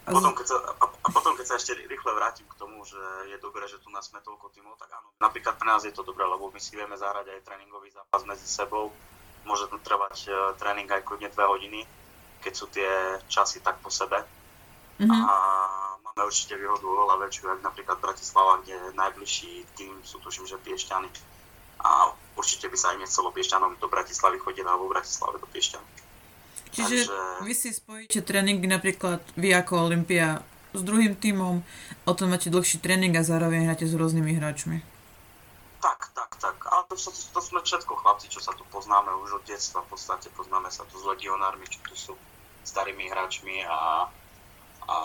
A 0.07 0.15
potom, 0.15 0.31
keď 0.31 0.47
sa, 0.47 0.57
a, 0.63 0.85
a 0.87 1.09
potom, 1.11 1.35
keď 1.35 1.45
sa 1.51 1.55
ešte 1.59 1.75
rýchle 1.75 2.11
vrátim 2.15 2.47
k 2.47 2.55
tomu, 2.55 2.79
že 2.87 2.99
je 3.27 3.37
dobré, 3.43 3.67
že 3.67 3.75
tu 3.83 3.91
nás 3.91 4.07
sme 4.07 4.23
toľko 4.23 4.55
tímov, 4.55 4.79
tak 4.79 4.87
áno, 4.95 5.11
napríklad 5.19 5.59
pre 5.59 5.67
nás 5.67 5.83
je 5.83 5.91
to 5.91 6.07
dobré, 6.07 6.23
lebo 6.23 6.47
my 6.47 6.59
si 6.63 6.79
vieme 6.79 6.95
zahrať 6.95 7.27
aj 7.27 7.43
tréningový 7.43 7.91
zápas 7.91 8.23
medzi 8.23 8.47
sebou. 8.47 8.95
Môže 9.43 9.67
to 9.67 9.75
trvať 9.83 10.31
uh, 10.31 10.55
tréning 10.55 10.87
aj 10.87 11.03
kľudne 11.03 11.27
2 11.27 11.35
hodiny, 11.35 11.83
keď 12.39 12.53
sú 12.55 12.71
tie 12.71 12.87
časy 13.27 13.59
tak 13.59 13.83
po 13.83 13.91
sebe. 13.91 14.23
Mm-hmm. 15.03 15.11
A 15.11 15.33
máme 15.99 16.23
určite 16.23 16.55
výhodu 16.55 16.87
oveľa 16.87 17.27
väčšiu, 17.27 17.43
ako 17.51 17.63
napríklad 17.67 17.99
Bratislava, 17.99 18.63
kde 18.63 18.95
najbližší 18.95 19.67
tým 19.75 19.91
sú 20.07 20.23
tuším, 20.23 20.47
že 20.47 20.55
Piešťany 20.55 21.11
a 21.77 22.09
určite 22.33 22.71
by 22.71 22.77
sa 22.79 22.95
aj 22.95 23.05
nechcelo 23.05 23.29
Piešťanom 23.29 23.77
do 23.77 23.87
Bratislavy 23.91 24.41
chodiť 24.41 24.65
alebo 24.65 24.89
v 24.89 24.97
Bratislave 24.97 25.37
do 25.37 25.45
Piešťan. 25.45 25.83
Čiže 26.73 26.97
Takže... 27.07 27.15
vy 27.45 27.53
si 27.53 27.69
spojíte 27.73 28.19
tréning 28.23 28.59
napríklad 28.63 29.23
vy 29.39 29.55
ako 29.55 29.87
Olympia 29.87 30.43
s 30.75 30.81
druhým 30.83 31.17
tímom, 31.17 31.63
o 32.05 32.13
tom 32.13 32.29
máte 32.29 32.53
dlhší 32.53 32.83
tréning 32.83 33.15
a 33.17 33.25
zároveň 33.25 33.65
hráte 33.65 33.89
s 33.89 33.97
rôznymi 33.97 34.37
hráčmi. 34.37 34.77
Tak, 35.81 36.11
tak, 36.13 36.31
tak. 36.37 36.57
Ale 36.69 36.83
to, 36.91 36.95
to, 36.97 37.09
to 37.13 37.39
sme 37.41 37.59
všetko 37.63 37.93
chlapci, 37.97 38.27
čo 38.29 38.41
sa 38.43 38.51
tu 38.53 38.65
poznáme 38.69 39.09
už 39.25 39.41
od 39.41 39.43
detstva. 39.45 39.85
V 39.87 39.95
podstate 39.97 40.29
poznáme 40.33 40.69
sa 40.69 40.85
tu 40.89 40.99
s 40.99 41.05
legionármi, 41.05 41.65
čo 41.69 41.79
tu 41.85 41.93
sú 41.95 42.13
starými 42.67 43.07
hráčmi 43.07 43.63
a, 43.63 44.09
a 44.85 44.97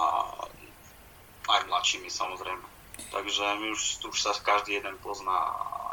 aj 1.47 1.61
mladšími 1.69 2.11
samozrejme. 2.11 2.66
Takže 3.12 3.45
my 3.62 3.66
už, 3.73 4.04
už 4.04 4.19
sa 4.19 4.33
každý 4.37 4.76
jeden 4.81 4.97
pozná 5.00 5.33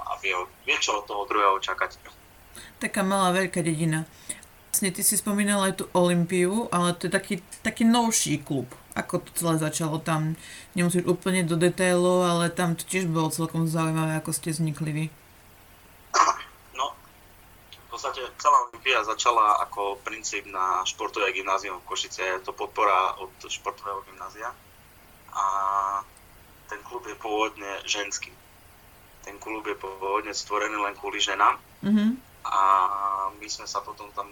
a 0.09 0.17
vie, 0.19 0.35
vie 0.65 0.77
čo 0.81 0.99
od 0.99 1.07
toho 1.07 1.23
druhého 1.29 1.59
čakať. 1.61 1.95
Taká 2.81 3.05
malá 3.05 3.31
veľká 3.31 3.61
dedina. 3.61 4.03
Vlastne 4.79 4.95
ty 4.95 5.03
si 5.03 5.19
spomínal 5.19 5.59
aj 5.59 5.83
tú 5.83 5.85
Olympiu, 5.91 6.71
ale 6.71 6.95
to 6.95 7.11
je 7.11 7.11
taký, 7.11 7.43
taký 7.59 7.83
novší 7.83 8.39
klub. 8.39 8.63
Ako 8.95 9.19
to 9.19 9.35
celé 9.35 9.59
začalo 9.59 9.99
tam? 9.99 10.39
Nemusíš 10.71 11.03
úplne 11.03 11.43
do 11.43 11.59
detailov, 11.59 12.23
ale 12.23 12.47
tam 12.47 12.79
to 12.79 12.87
tiež 12.87 13.11
bolo 13.11 13.27
celkom 13.27 13.67
zaujímavé, 13.67 14.15
ako 14.15 14.31
ste 14.31 14.55
vznikli 14.55 14.91
vy. 14.95 15.05
No, 16.79 16.95
v 17.75 17.87
podstate 17.91 18.23
celá 18.39 18.71
Olympia 18.71 19.03
začala 19.03 19.59
ako 19.67 19.99
princíp 19.99 20.47
na 20.47 20.87
športové 20.87 21.35
gymnázium 21.35 21.83
v 21.83 21.87
Košice. 21.91 22.23
Je 22.23 22.47
to 22.47 22.55
podpora 22.55 23.19
od 23.19 23.35
športového 23.51 23.99
gymnázia. 24.07 24.47
A 25.35 25.43
ten 26.71 26.79
klub 26.87 27.03
je 27.03 27.19
pôvodne 27.19 27.83
ženský 27.83 28.31
ten 29.27 29.35
klub 29.37 29.67
je 29.67 29.75
pôvodne 29.75 30.31
stvorený 30.31 30.79
len 30.79 30.95
kvôli 30.95 31.19
ženám. 31.19 31.59
Mm-hmm. 31.83 32.09
A 32.47 32.59
my 33.35 33.47
sme 33.51 33.67
sa 33.67 33.83
potom 33.83 34.07
tam, 34.15 34.31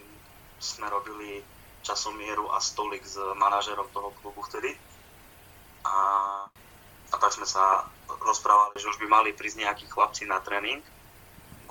sme 0.57 0.89
robili 0.89 1.41
časomieru 1.85 2.51
a 2.51 2.59
stolik 2.59 3.05
s 3.05 3.15
manažerom 3.15 3.87
toho 3.93 4.11
klubu 4.19 4.43
vtedy. 4.43 4.75
A, 5.87 5.95
a 7.13 7.15
tak 7.15 7.31
sme 7.31 7.47
sa 7.47 7.87
rozprávali, 8.19 8.75
že 8.75 8.89
už 8.91 8.99
by 8.99 9.07
mali 9.07 9.29
prísť 9.31 9.63
nejakí 9.63 9.85
chlapci 9.87 10.27
na 10.27 10.43
tréning, 10.43 10.83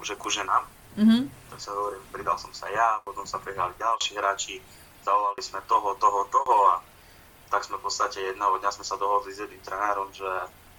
že 0.01 0.15
ku 0.17 0.31
ženám. 0.31 0.65
Mm-hmm. 0.97 1.23
Tak 1.53 1.59
sa 1.61 1.71
hovorím, 1.77 2.05
pridal 2.09 2.39
som 2.41 2.53
sa 2.57 2.71
ja, 2.73 3.03
potom 3.05 3.29
sa 3.29 3.37
pridali 3.43 3.77
ďalší 3.77 4.17
hráči, 4.17 4.57
zavolali 5.05 5.43
sme 5.45 5.61
toho, 5.69 5.93
toho, 6.01 6.25
toho 6.33 6.57
a 6.73 6.75
tak 7.53 7.63
sme 7.63 7.77
v 7.79 7.85
podstate 7.85 8.19
jedného 8.33 8.59
dňa 8.59 8.71
sme 8.73 8.85
sa 8.87 8.97
dohodli 8.97 9.31
s 9.35 9.43
jedným 9.45 9.63
trénerom, 9.63 10.09
že 10.15 10.27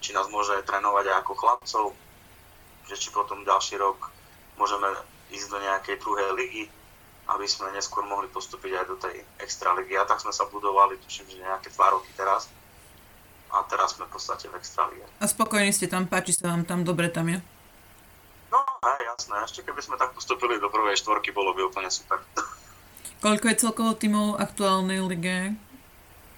či 0.01 0.11
nás 0.11 0.27
môže 0.27 0.57
trénovať 0.65 1.05
aj 1.11 1.17
ako 1.21 1.33
chlapcov, 1.37 1.85
že 2.89 2.95
či 2.97 3.09
potom 3.13 3.45
ďalší 3.45 3.77
rok 3.77 4.09
môžeme 4.57 4.89
ísť 5.31 5.47
do 5.53 5.57
nejakej 5.61 5.95
druhej 6.01 6.29
ligy, 6.33 6.63
aby 7.27 7.45
sme 7.47 7.71
neskôr 7.75 8.07
mohli 8.07 8.31
postúpiť 8.31 8.71
aj 8.71 8.85
do 8.87 8.95
tej 8.95 9.15
extra 9.43 9.75
ligy. 9.75 9.99
A 9.99 10.07
tak 10.07 10.23
sme 10.23 10.31
sa 10.31 10.47
budovali, 10.47 10.95
tuším, 11.03 11.27
že 11.27 11.43
nejaké 11.43 11.69
dva 11.75 11.91
roky 11.91 12.09
teraz. 12.15 12.47
A 13.51 13.63
teraz 13.67 13.95
sme 13.95 14.07
v 14.07 14.11
podstate 14.11 14.51
v 14.51 14.55
extra 14.59 14.87
lige. 14.91 15.07
A 15.19 15.25
spokojní 15.27 15.71
ste 15.71 15.87
tam, 15.87 16.07
páči 16.07 16.35
sa 16.35 16.51
vám 16.51 16.67
tam, 16.67 16.83
dobre 16.83 17.07
tam 17.07 17.31
je? 17.31 17.39
No, 18.51 18.59
hej, 18.83 19.01
jasné. 19.11 19.35
Ešte 19.43 19.63
keby 19.63 19.79
sme 19.83 19.95
tak 19.99 20.15
postupili 20.15 20.59
do 20.59 20.71
prvej 20.71 20.99
štvorky, 20.99 21.31
bolo 21.31 21.55
by 21.55 21.67
úplne 21.67 21.91
super. 21.91 22.19
Koľko 23.23 23.45
je 23.49 23.55
celkovo 23.59 23.91
tímov 23.95 24.39
aktuálnej 24.39 25.03
lige 25.03 25.55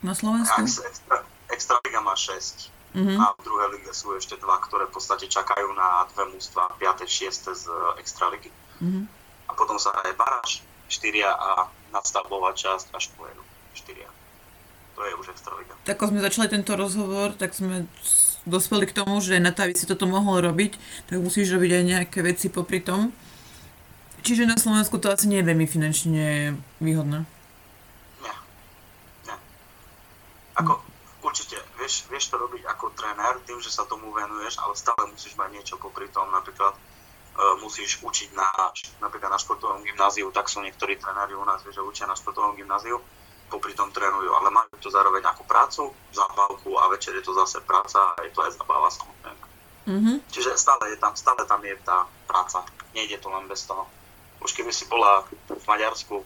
na 0.05 0.13
Slovensku? 0.13 0.63
Extra, 0.63 1.25
extra 1.49 1.75
liga 1.85 1.99
má 2.01 2.13
6 2.13 2.79
Mm-hmm. 2.89 3.21
A 3.21 3.37
v 3.37 3.39
druhej 3.45 3.69
lige 3.77 3.93
sú 3.93 4.17
ešte 4.17 4.33
dva, 4.41 4.57
ktoré 4.65 4.89
v 4.89 4.93
podstate 4.97 5.29
čakajú 5.29 5.77
na 5.77 6.09
dve 6.09 6.33
mústva, 6.33 6.73
5. 6.81 7.05
6. 7.05 7.53
z 7.53 7.65
Extraligy. 8.01 8.49
Mm-hmm. 8.81 9.03
A 9.45 9.51
potom 9.53 9.77
sa 9.77 9.93
hraje 9.93 10.17
baráž, 10.17 10.65
4 10.89 11.23
a 11.23 11.69
nadstavbová 11.93 12.57
časť 12.57 12.91
až 12.97 13.13
po 13.13 13.29
4. 13.29 13.39
To 14.97 15.01
je 15.05 15.13
už 15.15 15.31
Extraliga. 15.31 15.77
Tak 15.87 15.95
ako 15.95 16.11
sme 16.11 16.19
začali 16.19 16.47
tento 16.51 16.75
rozhovor, 16.75 17.31
tak 17.37 17.55
sme 17.55 17.87
dospeli 18.43 18.89
k 18.89 18.97
tomu, 18.97 19.23
že 19.23 19.39
na 19.39 19.55
to, 19.55 19.63
aby 19.63 19.77
si 19.77 19.87
toto 19.87 20.09
mohol 20.09 20.43
robiť, 20.43 20.75
tak 21.07 21.23
musíš 21.23 21.55
robiť 21.55 21.71
aj 21.71 21.83
nejaké 21.85 22.19
veci 22.25 22.51
popri 22.51 22.83
tom. 22.83 23.13
Čiže 24.19 24.49
na 24.49 24.59
Slovensku 24.59 24.99
to 24.99 25.07
asi 25.07 25.31
nie 25.31 25.39
je 25.39 25.47
veľmi 25.47 25.63
finančne 25.63 26.57
výhodné. 26.83 27.23
Nie. 28.19 28.35
Nie. 29.23 29.37
Ako, 30.59 30.83
určite 31.23 31.55
vieš, 31.79 32.03
vieš 32.11 32.27
to 32.27 32.35
robiť 32.35 32.67
ako 32.67 32.91
tréner 32.91 33.39
tým, 33.47 33.63
že 33.63 33.71
sa 33.71 33.87
tomu 33.87 34.11
venuješ, 34.11 34.59
ale 34.59 34.75
stále 34.75 35.07
musíš 35.07 35.39
mať 35.39 35.49
niečo 35.55 35.75
popri 35.79 36.11
tom. 36.11 36.27
Napríklad 36.35 36.75
musíš 37.63 38.03
učiť 38.03 38.35
na, 38.35 38.49
napríklad 38.99 39.31
na 39.31 39.39
športovom 39.39 39.83
gymnáziu, 39.83 40.27
tak 40.35 40.51
sú 40.51 40.59
niektorí 40.59 40.99
tréneri 40.99 41.35
u 41.35 41.43
nás, 41.47 41.63
že 41.63 41.79
učia 41.79 42.07
na 42.07 42.15
športovom 42.15 42.55
gymnáziu, 42.59 42.99
popri 43.49 43.73
tom 43.73 43.89
trénujú, 43.89 44.29
ale 44.35 44.53
majú 44.53 44.69
to 44.77 44.93
zároveň 44.93 45.25
ako 45.25 45.43
prácu, 45.49 45.83
zábavku 46.13 46.77
a 46.77 46.91
večer 46.93 47.17
je 47.17 47.25
to 47.25 47.33
zase 47.33 47.57
práca 47.65 48.13
a 48.13 48.21
je 48.21 48.31
to 48.31 48.45
aj 48.45 48.53
zabava 48.53 48.89
samozrejme. 48.93 49.45
Mm-hmm. 49.89 50.17
Čiže 50.29 50.53
stále 50.53 50.93
je 50.93 50.97
tam, 51.01 51.17
stále 51.17 51.41
tam 51.49 51.61
je 51.65 51.73
tá 51.81 52.05
práca. 52.29 52.61
Nejde 52.93 53.17
to 53.17 53.33
len 53.33 53.49
bez 53.49 53.65
toho. 53.65 53.89
Už 54.45 54.53
keby 54.53 54.69
si 54.69 54.85
bola 54.85 55.25
v 55.49 55.65
Maďarsku, 55.65 56.21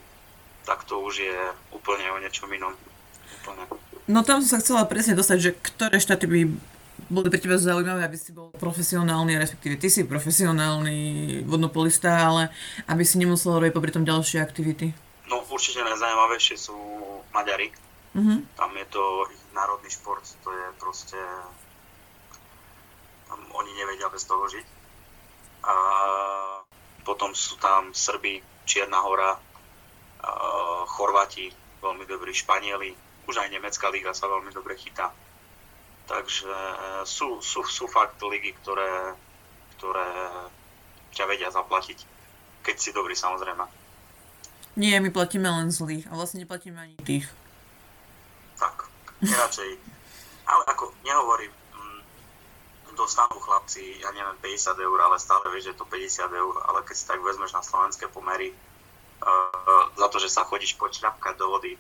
tak 0.67 0.84
to 0.84 1.00
už 1.00 1.24
je 1.24 1.39
úplne 1.72 2.03
o 2.12 2.20
niečom 2.20 2.51
inom. 2.51 2.75
Úplne. 3.41 3.63
No 4.12 4.20
tam 4.27 4.43
som 4.43 4.60
sa 4.60 4.62
chcela 4.62 4.84
presne 4.84 5.15
dostať, 5.15 5.38
že 5.39 5.51
ktoré 5.55 5.96
štáty 6.03 6.27
by 6.27 6.39
boli 7.13 7.29
pre 7.29 7.38
teba 7.38 7.62
zaujímavé, 7.62 8.01
aby 8.01 8.17
si 8.17 8.34
bol 8.34 8.50
profesionálny, 8.58 9.38
respektíve 9.38 9.77
ty 9.77 9.88
si 9.93 10.03
profesionálny 10.03 10.98
vodnopolista, 11.46 12.10
ale 12.10 12.50
aby 12.89 13.05
si 13.05 13.22
nemusel 13.22 13.62
robiť 13.62 13.72
popri 13.72 13.93
tom 13.93 14.01
ďalšie 14.03 14.41
aktivity. 14.41 14.89
No 15.29 15.46
určite 15.48 15.86
najzaujímavejšie 15.86 16.58
sú 16.58 16.75
Maďari. 17.29 17.70
Mm-hmm. 18.17 18.58
Tam 18.58 18.72
je 18.74 18.86
to 18.89 19.03
ich 19.29 19.43
národný 19.53 19.89
šport, 19.93 20.25
to 20.41 20.50
je 20.50 20.65
proste... 20.82 21.17
Tam 23.29 23.39
oni 23.53 23.72
nevedia 23.77 24.10
bez 24.10 24.25
toho 24.25 24.46
žiť. 24.50 24.67
A 25.63 25.75
potom 27.08 27.32
sú 27.32 27.55
tam 27.58 27.96
Srby, 27.96 28.43
Čierna 28.67 29.00
hora, 29.01 29.38
Chorváti, 30.93 31.50
veľmi 31.82 32.05
dobrí 32.05 32.32
Španieli, 32.36 32.93
už 33.27 33.39
aj 33.39 33.50
nemecká 33.51 33.88
liga 33.89 34.13
sa 34.13 34.27
veľmi 34.27 34.51
dobre 34.51 34.75
chytá. 34.75 35.10
Takže 36.13 36.46
e, 36.46 36.75
sú, 37.10 37.41
sú, 37.41 37.65
sú 37.65 37.89
fakt 37.89 38.22
ligy, 38.22 38.53
ktoré, 38.62 39.17
ktoré 39.77 40.05
ťa 41.10 41.25
vedia 41.25 41.50
zaplatiť, 41.50 41.98
keď 42.62 42.75
si 42.77 42.93
dobrý 42.93 43.17
samozrejme. 43.17 43.65
Nie, 44.77 45.01
my 45.01 45.10
platíme 45.10 45.50
len 45.50 45.74
zlých 45.74 46.10
a 46.10 46.17
vlastne 46.17 46.46
neplatíme 46.46 46.77
ani 46.77 46.98
tých. 47.01 47.25
Tak, 48.58 48.89
radšej. 49.22 49.77
Ale 50.50 50.63
ako 50.70 50.93
nehovorím, 51.05 51.53
mm, 51.53 52.01
dostanú 52.98 53.38
chlapci, 53.38 54.01
ja 54.01 54.10
neviem, 54.13 54.38
50 54.41 54.77
eur, 54.82 54.98
ale 55.01 55.17
stále 55.22 55.46
vieš, 55.50 55.70
že 55.70 55.72
je 55.74 55.79
to 55.82 55.88
50 55.89 56.29
eur, 56.29 56.55
ale 56.70 56.79
keď 56.86 56.96
si 56.98 57.05
tak 57.05 57.22
vezmeš 57.22 57.53
na 57.53 57.62
slovenské 57.62 58.05
pomery, 58.10 58.53
uh, 58.53 59.84
za 59.93 60.08
to, 60.10 60.17
že 60.17 60.29
sa 60.34 60.46
chodíš 60.46 60.77
počľapkať 60.77 61.38
do 61.38 61.53
vody, 61.53 61.77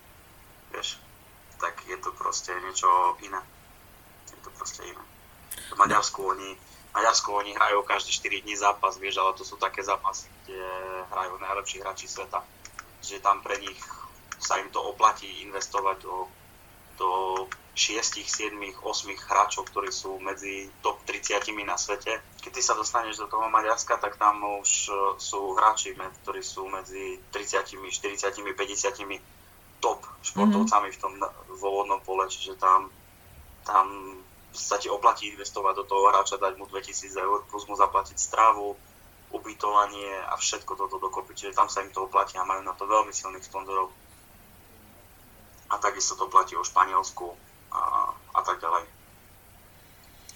vieš, 0.69 1.01
tak 1.57 1.81
je 1.89 1.97
to 1.97 2.13
proste 2.13 2.53
niečo 2.61 2.87
iné. 3.25 3.41
To 4.43 4.49
proste 4.53 4.83
iné. 4.83 5.03
V 5.73 5.75
Maďarsku 5.79 6.19
oni, 6.21 6.55
Maďarsku 6.93 7.29
oni 7.33 7.51
hrajú 7.55 7.81
každý 7.87 8.11
4 8.11 8.43
dní 8.45 8.55
zápas, 8.55 8.97
vieš, 8.99 9.17
ale 9.23 9.33
to 9.33 9.43
sú 9.47 9.55
také 9.57 9.81
zápasy, 9.81 10.29
kde 10.43 10.61
hrajú 11.09 11.33
najlepší 11.39 11.81
hráči 11.81 12.05
sveta. 12.05 12.43
Že 13.01 13.23
tam 13.23 13.41
pre 13.41 13.57
nich 13.59 13.79
sa 14.43 14.59
im 14.59 14.69
to 14.69 14.83
oplatí 14.83 15.47
investovať 15.47 15.97
do, 16.03 16.27
do 16.99 17.09
6, 17.73 18.21
7, 18.21 18.53
8 18.53 18.85
hráčov, 19.25 19.65
ktorí 19.73 19.89
sú 19.89 20.21
medzi 20.21 20.69
top 20.85 21.01
30 21.09 21.41
na 21.65 21.73
svete. 21.73 22.21
Keď 22.37 22.51
ty 22.53 22.61
sa 22.61 22.77
dostaneš 22.77 23.25
do 23.25 23.27
toho 23.31 23.49
Maďarska, 23.49 23.97
tak 23.97 24.21
tam 24.21 24.61
už 24.61 24.69
sú 25.17 25.41
hráči, 25.57 25.97
ktorí 25.97 26.45
sú 26.45 26.69
medzi 26.69 27.17
30, 27.33 27.81
40, 27.89 28.29
50 28.29 29.43
top 29.81 30.05
športovcami 30.23 30.93
mm-hmm. 30.93 30.95
v 30.95 31.01
tom 31.01 31.13
voľnom 31.59 31.99
pole, 32.07 32.23
čiže 32.31 32.55
tam, 32.55 32.87
tam 33.67 34.15
sa 34.53 34.77
ti 34.77 34.87
oplatí 34.87 35.33
investovať 35.33 35.73
do 35.81 35.85
toho 35.89 36.13
hráča, 36.13 36.37
dať 36.37 36.55
mu 36.61 36.69
2000 36.69 37.09
eur, 37.17 37.43
plus 37.49 37.65
mu 37.65 37.73
zaplatiť 37.73 38.17
stravu, 38.17 38.77
ubytovanie 39.33 40.13
a 40.29 40.37
všetko 40.37 40.77
toto 40.77 41.01
dokopy, 41.01 41.33
čiže 41.33 41.57
tam 41.57 41.65
sa 41.65 41.81
im 41.81 41.89
to 41.89 42.05
oplatí 42.05 42.37
a 42.37 42.45
majú 42.45 42.61
na 42.61 42.77
to 42.77 42.85
veľmi 42.85 43.09
silných 43.09 43.43
sponzorov. 43.43 43.89
A 45.73 45.81
takisto 45.81 46.13
to 46.13 46.29
platí 46.29 46.53
o 46.53 46.61
Španielsku 46.61 47.33
a, 47.73 48.13
a 48.13 48.41
tak 48.45 48.61
ďalej. 48.61 48.85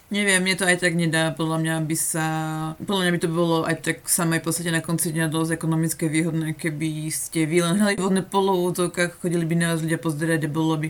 Neviem, 0.08 0.40
mne 0.40 0.56
to 0.56 0.64
aj 0.64 0.80
tak 0.80 0.96
nedá, 0.96 1.36
podľa 1.36 1.60
mňa 1.60 1.74
by 1.84 1.96
sa, 2.00 2.26
podľa 2.80 3.02
mňa 3.04 3.12
by 3.12 3.20
to 3.20 3.28
bolo 3.28 3.56
aj 3.68 3.76
tak 3.84 4.08
samej 4.08 4.40
podstate 4.40 4.72
na 4.72 4.80
konci 4.80 5.12
dňa 5.12 5.28
dosť 5.28 5.52
ekonomické 5.52 6.08
výhodné, 6.08 6.56
keby 6.56 7.12
ste 7.12 7.44
vy 7.44 7.60
len 7.60 7.76
hrali 7.76 8.00
vodné 8.00 8.24
polo 8.24 8.56
v 8.56 8.72
útovkách, 8.72 9.20
chodili 9.20 9.44
by 9.44 9.54
na 9.60 9.66
vás 9.76 9.84
ľudia 9.84 10.00
pozerať 10.00 10.48
a 10.48 10.54
bolo 10.56 10.80
by 10.80 10.88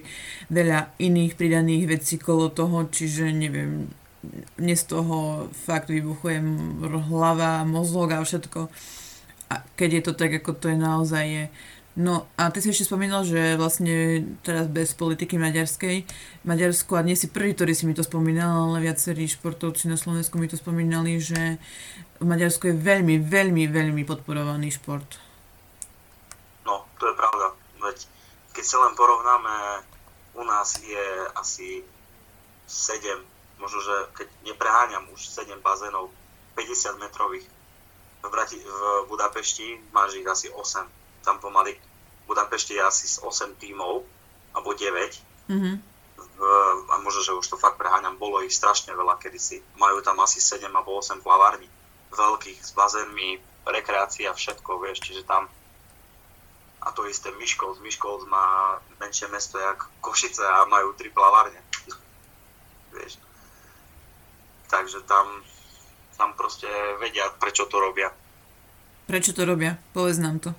veľa 0.54 0.94
iných 1.02 1.34
pridaných 1.34 1.98
vecí 1.98 2.14
kolo 2.14 2.46
toho, 2.46 2.86
čiže 2.86 3.34
neviem, 3.34 3.90
mne 4.54 4.74
z 4.78 4.84
toho 4.86 5.50
fakt 5.50 5.90
vybuchuje 5.90 6.38
hlava, 7.10 7.66
mozog 7.66 8.14
a 8.14 8.22
všetko. 8.22 8.70
A 9.50 9.66
keď 9.74 9.88
je 9.98 10.02
to 10.06 10.12
tak, 10.14 10.30
ako 10.30 10.54
to 10.54 10.70
je 10.70 10.78
naozaj 10.78 11.24
je. 11.26 11.44
No 11.98 12.30
a 12.38 12.54
ty 12.54 12.62
si 12.62 12.70
ešte 12.70 12.86
spomínal, 12.86 13.26
že 13.26 13.58
vlastne 13.58 14.22
teraz 14.46 14.70
bez 14.70 14.94
politiky 14.94 15.34
maďarskej, 15.34 16.06
Maďarsko, 16.46 16.94
a 16.94 17.02
nie 17.02 17.18
si 17.18 17.26
prvý, 17.26 17.58
ktorý 17.58 17.74
si 17.74 17.90
mi 17.90 17.94
to 17.98 18.06
spomínal, 18.06 18.70
ale 18.70 18.86
viacerí 18.86 19.26
športovci 19.26 19.90
na 19.90 19.98
Slovensku 19.98 20.38
mi 20.38 20.46
to 20.46 20.54
spomínali, 20.54 21.18
že 21.18 21.58
v 22.22 22.26
Maďarsku 22.30 22.70
je 22.70 22.78
veľmi, 22.78 23.18
veľmi, 23.18 23.66
veľmi 23.66 24.02
podporovaný 24.06 24.78
šport. 24.78 25.18
No, 26.62 26.86
to 27.02 27.10
je 27.10 27.18
pravda. 27.18 27.58
Veď 27.82 28.06
keď 28.54 28.64
sa 28.64 28.78
len 28.86 28.94
porovnáme, 28.94 29.82
u 30.38 30.46
nás 30.46 30.78
je 30.78 31.06
asi 31.34 31.82
7, 32.70 33.58
možno, 33.58 33.82
že 33.82 34.22
keď 34.22 34.28
nepreháňam 34.46 35.02
už 35.10 35.26
7 35.26 35.50
bazénov 35.66 36.14
50 36.54 37.02
metrových. 37.02 37.50
V, 38.22 38.30
Brati- 38.30 38.62
v 38.62 39.10
Budapešti 39.10 39.82
máš 39.90 40.14
ich 40.14 40.26
asi 40.30 40.46
8 40.46 40.86
tam 41.26 41.42
pomaly 41.42 41.87
Budapešti 42.28 42.76
je 42.76 42.82
asi 42.84 43.06
8 43.24 43.56
tímov, 43.56 44.04
alebo 44.52 44.70
9. 44.76 45.48
Mm-hmm. 45.48 45.74
V, 46.38 46.40
a 46.92 46.94
možno, 47.02 47.24
že 47.24 47.34
už 47.34 47.48
to 47.48 47.56
fakt 47.56 47.80
preháňam, 47.80 48.20
bolo 48.20 48.44
ich 48.44 48.54
strašne 48.54 48.94
veľa 48.94 49.18
kedysi. 49.18 49.64
Majú 49.80 50.04
tam 50.04 50.20
asi 50.22 50.38
7 50.38 50.68
alebo 50.70 51.00
8 51.00 51.24
plavární 51.24 51.66
veľkých 52.12 52.60
s 52.64 52.72
bazénmi, 52.72 53.40
rekreácia, 53.68 54.32
všetko, 54.32 54.80
vieš, 54.80 55.04
čiže 55.04 55.28
tam 55.28 55.48
a 56.78 56.94
to 56.94 57.04
isté 57.10 57.34
Myškolc. 57.34 57.82
Myškolc 57.82 58.24
má 58.30 58.78
menšie 59.02 59.26
mesto 59.28 59.58
jak 59.58 59.82
Košice 60.00 60.46
a 60.46 60.64
majú 60.70 60.94
tri 60.94 61.10
plavárne. 61.10 61.58
vieš. 62.94 63.18
Takže 64.70 65.02
tam, 65.04 65.26
tam 66.14 66.32
proste 66.38 66.70
vedia, 67.02 67.28
prečo 67.36 67.66
to 67.66 67.82
robia. 67.82 68.14
Prečo 69.10 69.34
to 69.34 69.42
robia? 69.42 69.76
Povedz 69.90 70.20
nám 70.22 70.38
to. 70.38 70.54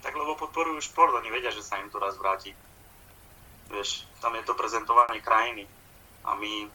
Tak 0.00 0.12
lebo 0.16 0.36
podporujú 0.36 0.80
šport, 0.80 1.12
oni 1.12 1.28
vedia, 1.28 1.52
že 1.52 1.60
sa 1.60 1.76
im 1.76 1.92
to 1.92 2.00
raz 2.00 2.16
vráti. 2.16 2.56
Vieš, 3.68 4.08
tam 4.18 4.34
je 4.34 4.42
to 4.42 4.56
prezentovanie 4.56 5.20
krajiny 5.22 5.68
a 6.26 6.34
my 6.34 6.66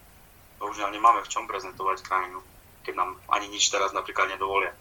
bohužiaľ 0.61 0.93
nemáme 0.93 1.25
v 1.25 1.31
čom 1.31 1.49
prezentovať 1.49 2.05
krajinu, 2.05 2.39
keď 2.85 2.93
nám 2.95 3.09
ani 3.27 3.51
nič 3.51 3.67
teraz 3.67 3.91
napríklad 3.91 4.31
nedovolia. 4.31 4.71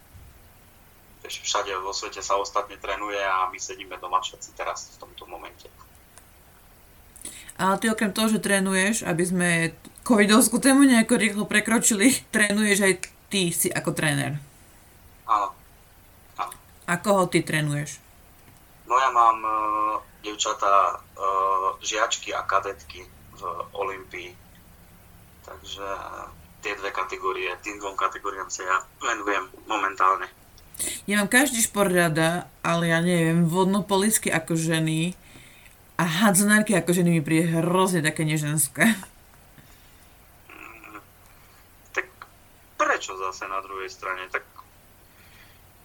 Vieš, 1.25 1.41
všade 1.41 1.73
vo 1.81 1.91
svete 1.91 2.21
sa 2.21 2.37
ostatne 2.37 2.77
trénuje 2.77 3.17
a 3.17 3.49
my 3.49 3.57
sedíme 3.57 3.97
doma 3.97 4.21
všetci 4.21 4.53
teraz 4.53 4.93
v 4.95 5.01
tomto 5.03 5.25
momente. 5.25 5.67
Ale 7.55 7.79
ty 7.79 7.87
okrem 7.87 8.11
toho, 8.11 8.29
že 8.29 8.43
trénuješ, 8.43 9.07
aby 9.07 9.23
sme 9.25 9.49
covidovskú 10.05 10.59
tému 10.59 10.85
nejako 10.85 11.15
rýchlo 11.17 11.43
prekročili, 11.49 12.13
trénuješ 12.35 12.79
aj 12.85 12.93
ty 13.33 13.49
si 13.49 13.73
ako 13.73 13.91
tréner. 13.91 14.37
Áno. 15.25 15.51
A 16.85 17.01
koho 17.01 17.25
ty 17.25 17.41
trénuješ? 17.41 17.97
No 18.85 18.93
ja 19.01 19.09
mám 19.09 19.37
uh, 19.41 19.95
devčatá, 20.21 21.01
uh, 21.17 21.77
žiačky 21.81 22.33
a 22.33 22.45
kadetky 22.45 23.05
v 23.35 23.41
Olympii. 23.73 24.31
Takže 25.45 25.87
tie 26.65 26.73
dve 26.73 26.89
kategórie, 26.89 27.53
tým 27.61 27.77
dvom 27.77 27.93
kategóriám 27.93 28.49
sa 28.49 28.65
ja 28.65 28.77
venujem 28.97 29.45
momentálne. 29.69 30.25
Ja 31.05 31.21
mám 31.21 31.29
každý 31.29 31.61
šport 31.61 31.93
rada, 31.93 32.49
ale 32.65 32.89
ja 32.89 32.99
neviem, 32.99 33.45
vodnopolisky 33.45 34.33
ako 34.33 34.57
ženy 34.57 35.13
a 35.95 36.03
hadzonárky 36.03 36.75
ako 36.75 36.91
ženy 36.91 37.19
mi 37.19 37.21
príde 37.23 37.53
hrozne 37.61 38.03
také 38.03 38.27
neženské. 38.27 38.83
Mm, 40.51 40.99
tak 41.95 42.09
prečo 42.75 43.15
zase 43.15 43.47
na 43.47 43.61
druhej 43.63 43.87
strane? 43.87 44.27
Tak 44.27 44.43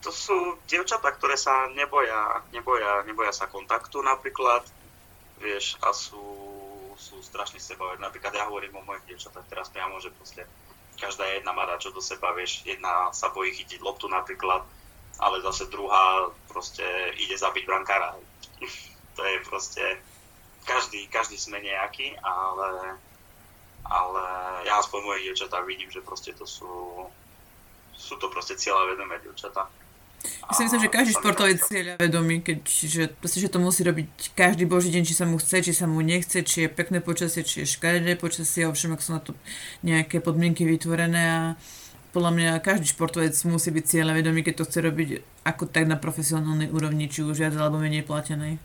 to 0.00 0.08
sú 0.08 0.56
dievčatá, 0.64 1.12
ktoré 1.12 1.36
sa 1.36 1.68
neboja, 1.76 2.40
neboja, 2.56 3.04
neboja 3.04 3.32
sa 3.36 3.52
kontaktu 3.52 4.00
napríklad, 4.00 4.64
vieš, 5.36 5.76
a 5.84 5.92
sú, 5.92 6.24
sú 6.96 7.20
strašne 7.20 7.60
sebavé. 7.60 8.00
Napríklad 8.00 8.32
ja 8.32 8.48
hovorím 8.48 8.80
o 8.80 8.86
mojich 8.86 9.12
dievčatách 9.12 9.44
teraz 9.52 9.68
priamo, 9.68 10.00
že 10.00 10.08
proste 10.16 10.48
každá 10.96 11.24
jedna 11.32 11.52
má 11.52 11.64
čo 11.76 11.92
do 11.92 12.00
seba, 12.00 12.32
vieš, 12.32 12.64
jedna 12.64 13.12
sa 13.12 13.32
bojí 13.32 13.52
chytiť 13.56 13.80
loptu 13.80 14.08
napríklad, 14.08 14.64
ale 15.20 15.44
zase 15.44 15.68
druhá 15.68 16.32
proste 16.48 16.84
ide 17.20 17.36
zabiť 17.36 17.64
brankára. 17.68 18.16
to 19.16 19.20
je 19.24 19.36
proste, 19.44 19.84
každý, 20.64 21.08
každý 21.12 21.36
sme 21.36 21.60
nejaký, 21.60 22.16
ale, 22.20 22.96
ale 23.84 24.24
ja 24.64 24.80
aspoň 24.80 25.00
mojich 25.04 25.24
dievčatách 25.32 25.64
vidím, 25.68 25.92
že 25.92 26.04
proste 26.04 26.32
to 26.32 26.48
sú, 26.48 27.04
sú 27.96 28.16
to 28.16 28.32
proste 28.32 28.56
cieľa 28.56 28.96
vedomé 28.96 29.20
dievčatá. 29.24 29.68
Ja 30.20 30.52
si 30.52 30.68
myslím, 30.68 30.82
že 30.84 30.92
každý 30.92 31.12
športovec 31.16 31.58
cieľa 31.64 31.94
vedomý, 31.96 32.44
keď, 32.44 32.60
proste, 33.16 33.40
že 33.40 33.48
to 33.48 33.56
musí 33.56 33.80
robiť 33.80 34.36
každý 34.36 34.68
boží 34.68 34.92
deň, 34.92 35.02
či 35.08 35.14
sa 35.16 35.24
mu 35.24 35.40
chce, 35.40 35.64
či 35.64 35.72
sa 35.72 35.88
mu 35.88 36.04
nechce, 36.04 36.44
či 36.44 36.66
je 36.66 36.68
pekné 36.68 37.00
počasie, 37.00 37.40
či 37.40 37.64
je 37.64 37.72
škaredé 37.72 38.20
počasie, 38.20 38.68
ovšem 38.68 38.92
ak 38.92 39.00
sú 39.00 39.16
na 39.16 39.22
to 39.24 39.32
nejaké 39.80 40.20
podmienky 40.20 40.68
vytvorené 40.68 41.22
a 41.24 41.40
podľa 42.10 42.30
mňa 42.34 42.50
každý 42.66 42.90
športovec 42.90 43.32
musí 43.46 43.70
byť 43.70 43.84
cieľa 43.86 44.12
vedomý, 44.18 44.42
keď 44.42 44.60
to 44.60 44.66
chce 44.66 44.78
robiť 44.82 45.08
ako 45.46 45.64
tak 45.70 45.86
na 45.86 45.96
profesionálnej 45.96 46.68
úrovni, 46.68 47.06
či 47.06 47.22
už 47.24 47.38
viac 47.38 47.54
alebo 47.54 47.80
menej 47.80 48.04
platenej. 48.04 48.58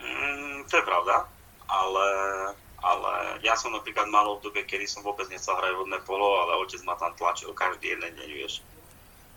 Mm, 0.00 0.64
to 0.66 0.74
je 0.80 0.84
pravda, 0.88 1.28
ale, 1.68 2.08
ale 2.80 3.12
ja 3.44 3.54
som 3.54 3.70
napríklad 3.70 4.08
mal 4.08 4.26
v 4.40 4.42
dobe, 4.48 4.64
kedy 4.64 4.88
som 4.88 5.04
vôbec 5.04 5.28
nechcel 5.28 5.54
hrať 5.54 5.76
vodné 5.76 6.00
polo, 6.02 6.40
ale 6.42 6.58
otec 6.64 6.80
ma 6.88 6.96
tam 6.96 7.12
tlačil 7.14 7.52
každý 7.52 7.92
jeden 7.92 8.10
deň, 8.16 8.30
vieš. 8.32 8.64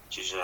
Čiže 0.08 0.39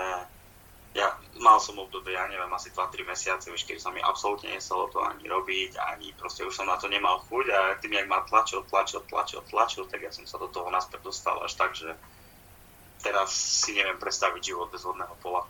ja 0.98 1.14
mal 1.38 1.62
som 1.62 1.78
obdobie, 1.78 2.18
ja 2.18 2.26
neviem, 2.26 2.50
asi 2.50 2.74
2-3 2.74 3.06
mesiace, 3.06 3.46
už 3.54 3.62
kedy 3.62 3.78
sa 3.78 3.94
mi 3.94 4.02
absolútne 4.02 4.50
neselo 4.50 4.90
to 4.90 5.00
ani 5.06 5.30
robiť, 5.30 5.78
ani 5.78 6.12
proste 6.18 6.42
už 6.42 6.54
som 6.56 6.66
na 6.66 6.82
to 6.82 6.90
nemal 6.90 7.22
chuť 7.30 7.46
a 7.54 7.60
tým, 7.78 7.94
jak 7.94 8.10
ma 8.10 8.26
tlačil, 8.26 8.66
tlačil, 8.66 9.06
tlačil, 9.06 9.42
tlačil, 9.48 9.86
tak 9.86 10.02
ja 10.02 10.12
som 10.12 10.26
sa 10.26 10.42
do 10.42 10.50
toho 10.50 10.68
naspäť 10.74 11.06
dostal 11.06 11.38
až 11.46 11.54
tak, 11.54 11.78
že 11.78 11.94
teraz 13.06 13.32
si 13.32 13.78
neviem 13.78 14.02
predstaviť 14.02 14.42
život 14.42 14.74
bez 14.74 14.82
vodného 14.84 15.14
pola. 15.22 15.46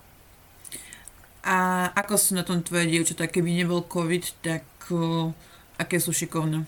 A 1.40 1.88
ako 1.96 2.20
sú 2.20 2.36
na 2.36 2.44
tom 2.44 2.60
tvoje 2.60 2.92
dievčatá? 2.92 3.32
Keby 3.32 3.64
nebol 3.64 3.88
COVID, 3.88 4.44
tak 4.44 4.68
uh, 4.92 5.32
aké 5.80 5.98
sú 5.98 6.12
šikovné? 6.12 6.68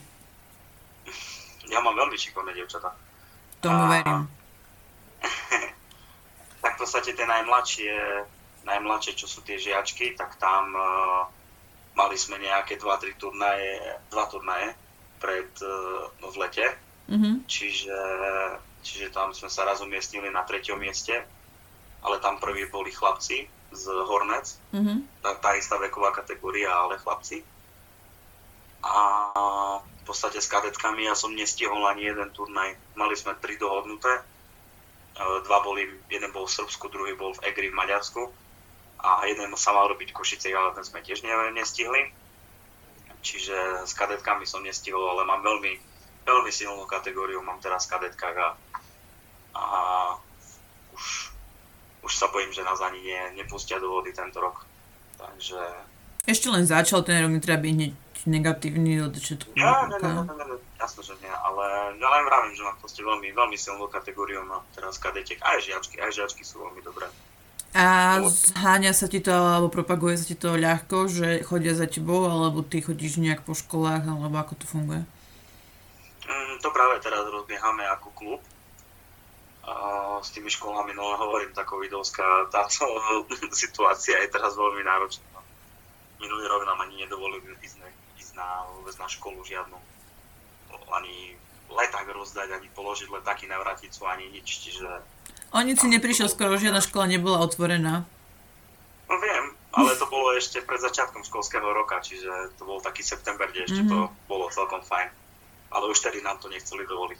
Ja 1.67 1.83
mám 1.83 1.99
veľmi 1.99 2.15
šikovné 2.15 2.55
dievčatá. 2.55 2.95
Tomu 3.59 3.83
a... 3.83 3.87
verím. 3.99 4.21
tak 6.63 6.73
v 6.75 6.79
podstate 6.79 7.11
tie 7.13 7.27
najmladšie 7.27 7.93
najmladšie, 8.65 9.17
čo 9.17 9.27
sú 9.27 9.41
tie 9.41 9.57
žiačky, 9.57 10.13
tak 10.13 10.37
tam 10.37 10.73
uh, 10.73 11.25
mali 11.97 12.15
sme 12.17 12.37
nejaké 12.37 12.77
2-3 12.77 13.17
turnaje, 13.17 13.81
dva 14.13 14.25
turnaje 14.29 14.73
pred, 15.17 15.49
uh, 15.65 16.07
v 16.21 16.35
lete. 16.37 16.67
Mm-hmm. 17.11 17.35
Čiže, 17.43 17.97
čiže 18.87 19.07
tam 19.11 19.35
sme 19.35 19.51
sa 19.51 19.67
raz 19.67 19.83
umiestnili 19.83 20.31
na 20.31 20.47
treťom 20.47 20.79
mieste, 20.79 21.11
ale 21.99 22.23
tam 22.23 22.39
prví 22.39 22.71
boli 22.71 22.93
chlapci 22.95 23.51
z 23.71 23.83
Hornec, 23.87 24.47
mm-hmm. 24.71 25.23
tá, 25.23 25.35
tá 25.39 25.49
istá 25.59 25.75
veková 25.75 26.15
kategória, 26.15 26.71
ale 26.71 26.99
chlapci. 27.03 27.43
A 28.81 29.03
v 30.01 30.03
podstate 30.03 30.41
s 30.41 30.49
kadetkami 30.49 31.05
ja 31.05 31.13
som 31.13 31.35
nestihol 31.35 31.85
ani 31.85 32.09
jeden 32.09 32.33
turnaj. 32.33 32.73
Mali 32.97 33.13
sme 33.13 33.37
tri 33.37 33.55
dohodnuté. 33.61 34.09
E, 34.09 34.23
dva 35.45 35.61
boli, 35.61 35.85
jeden 36.09 36.33
bol 36.33 36.49
v 36.49 36.55
Srbsku, 36.57 36.89
druhý 36.89 37.13
bol 37.13 37.37
v 37.37 37.45
Egri 37.45 37.69
v 37.69 37.77
Maďarsku 37.77 38.40
a 39.01 39.25
jeden 39.25 39.49
sa 39.57 39.73
mal 39.73 39.89
robiť 39.89 40.13
Košice, 40.13 40.53
ale 40.53 40.77
ten 40.77 40.85
sme 40.85 41.01
tiež 41.01 41.25
nestihli. 41.57 42.13
Čiže 43.21 43.85
s 43.85 43.93
kadetkami 43.93 44.49
som 44.49 44.65
nestihol, 44.65 45.01
ale 45.01 45.25
mám 45.25 45.45
veľmi, 45.45 45.73
veľmi 46.25 46.51
silnú 46.53 46.85
kategóriu, 46.89 47.41
mám 47.45 47.61
teraz 47.61 47.85
v 47.85 47.97
kadetkách 47.97 48.37
a, 48.37 48.49
a 49.57 49.65
už, 50.93 51.33
už 52.01 52.11
sa 52.17 52.29
bojím, 52.33 52.49
že 52.49 52.65
nás 52.65 52.81
ani 52.81 53.01
ne, 53.01 53.41
nepustia 53.41 53.77
do 53.77 53.93
vody 53.93 54.09
tento 54.13 54.41
rok. 54.41 54.65
Takže... 55.21 55.61
Ešte 56.25 56.49
len 56.49 56.65
začal 56.65 57.05
ten 57.05 57.21
rok, 57.21 57.33
netreba 57.33 57.61
byť 57.61 57.73
hneď 57.73 57.93
negatívny 58.25 59.01
od 59.01 59.17
začiatku. 59.17 59.57
Ja, 59.57 59.89
ne, 59.89 59.97
ne, 59.97 60.13
ne, 60.13 60.23
ne, 60.29 60.45
ne. 60.45 60.57
jasno, 60.77 61.01
že 61.01 61.17
nie, 61.21 61.33
ale 61.33 61.97
ja 61.97 62.07
len 62.09 62.23
vravím, 62.25 62.53
že 62.53 62.65
mám 62.65 62.77
proste 62.77 63.01
veľmi, 63.01 63.33
veľmi 63.33 63.57
silnú 63.57 63.89
kategóriu, 63.89 64.45
no 64.45 64.61
teraz 64.77 65.01
kadetiek, 65.01 65.41
aj 65.41 65.65
žiačky, 65.65 65.97
aj 65.97 66.11
žiačky 66.13 66.45
sú 66.45 66.61
veľmi 66.61 66.85
dobré. 66.85 67.09
A 67.71 68.19
zháňa 68.27 68.91
sa 68.91 69.07
ti 69.07 69.23
to, 69.23 69.31
alebo 69.31 69.71
propaguje 69.71 70.19
sa 70.19 70.25
ti 70.27 70.35
to 70.35 70.59
ľahko, 70.59 71.07
že 71.07 71.39
chodia 71.47 71.71
za 71.71 71.87
tebou, 71.87 72.27
alebo 72.27 72.67
ty 72.67 72.83
chodíš 72.83 73.23
nejak 73.23 73.47
po 73.47 73.55
školách, 73.55 74.03
alebo 74.11 74.35
ako 74.35 74.59
to 74.59 74.65
funguje? 74.67 75.07
Mm, 76.27 76.59
to 76.59 76.67
práve 76.75 76.99
teraz 76.99 77.23
rozbiehame 77.31 77.87
ako 77.95 78.11
klub. 78.11 78.41
A 79.63 79.73
s 80.19 80.35
tými 80.35 80.51
školami, 80.51 80.91
no 80.91 81.15
hovorím, 81.15 81.55
tá 81.55 81.63
covidovská 81.63 82.51
táto 82.51 82.91
situácia 83.55 84.19
je 84.19 84.27
teraz 84.27 84.51
veľmi 84.59 84.83
náročná. 84.83 85.39
Minulý 86.19 86.51
rok 86.51 86.67
nám 86.67 86.83
ani 86.83 87.07
nedovolili 87.07 87.55
ísť 87.63 87.79
na, 87.79 87.87
ísť 88.19 88.33
na, 88.35 88.67
vôbec 88.67 88.93
na 88.99 89.07
školu 89.07 89.39
žiadnu. 89.47 89.79
Ani 90.91 91.39
leták 91.71 92.03
rozdať, 92.11 92.51
ani 92.51 92.67
položiť 92.75 93.07
letáky 93.07 93.47
na 93.47 93.63
vraticu, 93.63 94.03
ani 94.03 94.27
nič, 94.27 94.59
čiže 94.59 94.85
O 95.51 95.59
nic 95.59 95.83
si 95.83 95.87
neprišiel 95.91 96.31
skoro, 96.31 96.55
žiadna 96.55 96.79
škola 96.79 97.11
nebola 97.11 97.43
otvorená. 97.43 98.07
No 99.11 99.15
viem, 99.19 99.51
ale 99.75 99.91
to 99.99 100.07
bolo 100.07 100.31
ešte 100.39 100.63
pred 100.63 100.79
začiatkom 100.79 101.27
školského 101.27 101.67
roka, 101.75 101.99
čiže 101.99 102.55
to 102.55 102.63
bol 102.63 102.79
taký 102.79 103.03
september, 103.03 103.51
kde 103.51 103.67
ešte 103.67 103.83
mm-hmm. 103.83 103.91
to 103.91 104.31
bolo 104.31 104.47
celkom 104.47 104.79
fajn. 104.79 105.11
Ale 105.71 105.91
už 105.91 105.99
tedy 105.99 106.23
nám 106.23 106.39
to 106.39 106.47
nechceli 106.47 106.87
dovoliť. 106.87 107.19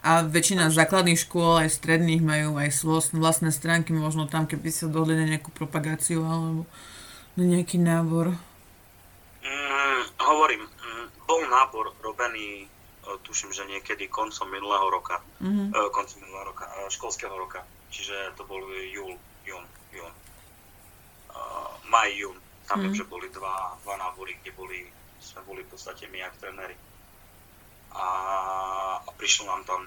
A 0.00 0.24
väčšina 0.24 0.72
základných 0.72 1.18
škôl, 1.18 1.60
aj 1.60 1.76
stredných, 1.76 2.24
majú 2.24 2.56
aj 2.56 2.72
vlastné 3.12 3.52
stránky, 3.52 3.92
možno 3.92 4.24
tam, 4.30 4.48
keby 4.48 4.72
sa 4.72 4.88
dohodli 4.88 5.18
na 5.18 5.28
nejakú 5.28 5.52
propagáciu 5.52 6.24
alebo 6.24 6.64
na 7.36 7.44
nejaký 7.44 7.76
nábor. 7.76 8.32
Mm, 9.44 10.02
hovorím, 10.22 10.62
mm, 10.64 11.06
bol 11.28 11.40
nábor 11.50 11.92
robený 12.00 12.64
tuším, 13.18 13.50
že 13.50 13.66
niekedy 13.66 14.06
koncom 14.06 14.46
minulého 14.46 14.86
roka, 14.90 15.18
mm-hmm. 15.42 15.74
koncom 15.90 16.18
minulého 16.22 16.46
roka, 16.54 16.64
e, 16.66 16.90
školského 16.90 17.34
roka, 17.34 17.66
čiže 17.90 18.34
to 18.38 18.46
bol 18.46 18.62
júl, 18.70 19.18
jún, 19.42 19.64
jún, 19.90 20.12
uh, 21.34 21.70
maj, 21.90 22.14
jún, 22.14 22.38
tam 22.66 22.78
mm-hmm. 22.78 22.82
viem, 22.86 22.94
že 22.94 23.10
boli 23.10 23.26
dva, 23.34 23.74
dva 23.82 23.94
nábory, 23.98 24.38
kde 24.42 24.54
boli, 24.54 24.86
sme 25.18 25.42
boli 25.42 25.66
v 25.66 25.70
podstate 25.74 26.06
my 26.06 26.22
ako 26.22 26.36
tréneri. 26.38 26.76
A, 27.90 28.06
a 29.02 29.10
prišlo 29.18 29.50
nám 29.50 29.66
tam, 29.66 29.80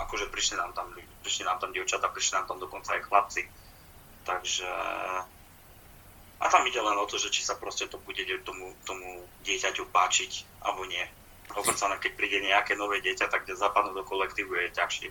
akože 0.00 0.32
prišli 0.32 0.56
nám 0.56 0.72
tam, 0.72 0.88
prišli 1.20 1.44
nám 1.44 1.60
tam 1.60 1.76
dievčata, 1.76 2.08
prišli 2.08 2.40
nám 2.40 2.46
tam 2.48 2.58
dokonca 2.62 2.96
aj 2.96 3.04
chlapci, 3.04 3.42
takže 4.24 4.68
a 6.36 6.44
tam 6.52 6.68
ide 6.68 6.80
len 6.80 6.96
o 7.00 7.08
to, 7.08 7.16
že 7.16 7.32
či 7.32 7.40
sa 7.40 7.56
proste 7.56 7.88
to 7.88 7.96
bude 8.04 8.20
tomu, 8.44 8.76
tomu 8.84 9.24
dieťaťu 9.44 9.88
páčiť, 9.88 10.64
alebo 10.64 10.84
nie 10.84 11.04
Hovorcané, 11.52 11.94
keď 12.02 12.12
príde 12.18 12.38
nejaké 12.42 12.74
nové 12.74 12.98
dieťa, 13.04 13.30
tak 13.30 13.46
zapadnúť 13.46 13.94
do 13.94 14.04
kolektívu 14.04 14.52
je 14.66 14.68
ťažšie. 14.74 15.08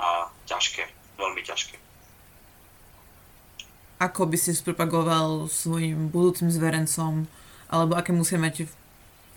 A 0.00 0.28
ťažké, 0.50 0.82
veľmi 1.14 1.42
ťažké. 1.46 1.78
Ako 4.02 4.26
by 4.26 4.36
si 4.36 4.52
spropagoval 4.52 5.46
svojim 5.46 6.10
budúcim 6.10 6.50
zverencom, 6.50 7.30
alebo 7.70 7.94
aké 7.94 8.10
musia 8.10 8.36
mať 8.36 8.66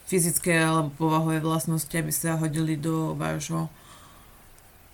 fyzické 0.08 0.58
alebo 0.64 0.90
povahové 0.96 1.44
vlastnosti, 1.44 1.92
aby 1.94 2.10
sa 2.10 2.40
hodili 2.40 2.80
do 2.80 3.14
vášho 3.14 3.70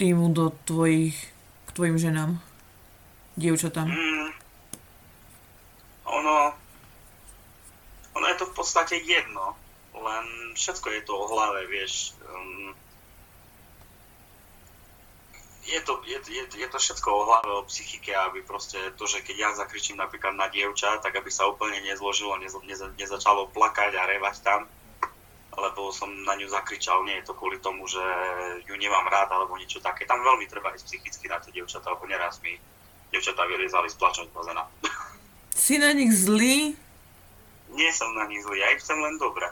týmu, 0.02 0.34
do 0.34 0.52
tvojich, 0.66 1.16
k 1.66 1.70
tvojim 1.72 1.98
ženám, 2.02 2.42
dievčatám? 3.38 3.88
Mm, 3.88 4.30
ono, 6.06 6.36
ono 8.18 8.26
je 8.28 8.36
to 8.42 8.46
v 8.50 8.54
podstate 8.58 9.00
jedno 9.00 9.56
len 10.04 10.26
všetko 10.54 10.88
je 10.92 11.02
to 11.08 11.14
o 11.16 11.26
hlave, 11.32 11.66
vieš. 11.72 12.14
Um, 12.28 12.76
je 15.64 15.80
to, 15.82 16.04
je, 16.04 16.20
je, 16.28 16.44
je 16.60 16.68
to 16.68 16.78
všetko 16.78 17.08
o 17.08 17.24
hlave, 17.24 17.50
o 17.50 17.64
psychike, 17.64 18.12
aby 18.12 18.44
proste 18.44 18.76
to, 19.00 19.08
že 19.08 19.24
keď 19.24 19.36
ja 19.40 19.50
zakričím 19.56 19.96
napríklad 19.96 20.36
na 20.36 20.52
dievča, 20.52 21.00
tak 21.00 21.16
aby 21.16 21.32
sa 21.32 21.48
úplne 21.48 21.80
nezložilo, 21.88 22.36
neza, 22.36 22.60
neza, 22.68 22.92
nezačalo 23.00 23.48
plakať 23.56 23.96
a 23.96 24.04
revať 24.12 24.44
tam, 24.44 24.68
lebo 25.56 25.96
som 25.96 26.12
na 26.28 26.36
ňu 26.36 26.52
zakričal, 26.52 27.08
nie 27.08 27.16
je 27.24 27.32
to 27.32 27.34
kvôli 27.40 27.64
tomu, 27.64 27.88
že 27.88 28.04
ju 28.68 28.76
nemám 28.76 29.08
rád 29.08 29.32
alebo 29.32 29.56
niečo 29.56 29.80
také. 29.80 30.04
Tam 30.04 30.20
veľmi 30.20 30.52
treba 30.52 30.76
ísť 30.76 30.84
psychicky 30.84 31.32
na 31.32 31.40
tie 31.40 31.56
dievčatá, 31.56 31.96
lebo 31.96 32.04
neraz 32.12 32.44
mi 32.44 32.60
dievčatá 33.16 33.48
vyliezali 33.48 33.88
z 33.88 33.96
plačom 33.96 34.28
bazéna. 34.36 34.68
Si 35.56 35.80
na 35.80 35.96
nich 35.96 36.12
zlý? 36.12 36.76
Nie 37.72 37.92
som 37.96 38.12
na 38.20 38.28
nich 38.28 38.44
zlý, 38.44 38.60
ja 38.60 38.74
ich 38.76 38.84
chcem 38.84 39.00
len 39.00 39.16
dobre. 39.16 39.48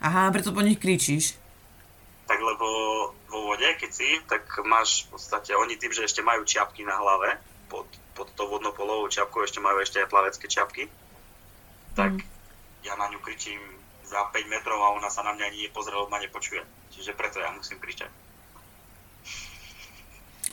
Aha, 0.00 0.32
preto 0.32 0.56
po 0.56 0.64
nich 0.64 0.80
kričíš. 0.80 1.36
Tak 2.24 2.40
lebo 2.40 2.66
vo 3.28 3.38
vode, 3.52 3.68
keď 3.76 3.90
si, 3.92 4.08
tak 4.24 4.48
máš 4.64 5.06
v 5.06 5.16
podstate, 5.16 5.52
oni 5.52 5.76
tým, 5.76 5.92
že 5.92 6.08
ešte 6.08 6.24
majú 6.24 6.42
čiapky 6.42 6.82
na 6.88 6.96
hlave, 6.96 7.36
pod, 7.68 7.86
pod 8.16 8.32
to 8.32 8.48
vodnopolovou 8.48 9.06
čiapkou 9.12 9.44
ešte 9.44 9.60
majú 9.60 9.78
ešte 9.78 10.02
aj 10.02 10.08
plavecké 10.08 10.46
čiapky, 10.48 10.88
tak 11.94 12.16
mm. 12.16 12.26
ja 12.88 12.96
na 12.96 13.12
ňu 13.12 13.20
kričím 13.20 13.60
za 14.08 14.26
5 14.32 14.50
metrov 14.50 14.80
a 14.82 14.96
ona 14.96 15.06
sa 15.12 15.22
na 15.22 15.36
mňa 15.36 15.44
ani 15.46 15.58
nepozrie, 15.70 15.94
ma 16.10 16.18
nepočuje. 16.18 16.62
Čiže 16.90 17.14
preto 17.14 17.38
ja 17.38 17.54
musím 17.54 17.78
kričať. 17.78 18.10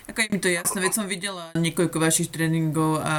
Ako 0.08 0.24
je 0.24 0.32
mi 0.32 0.40
to 0.40 0.48
jasné, 0.48 0.80
veď 0.80 0.94
som 0.94 1.10
videla 1.10 1.52
niekoľko 1.58 1.98
vašich 2.00 2.32
tréningov 2.32 3.04
a 3.04 3.16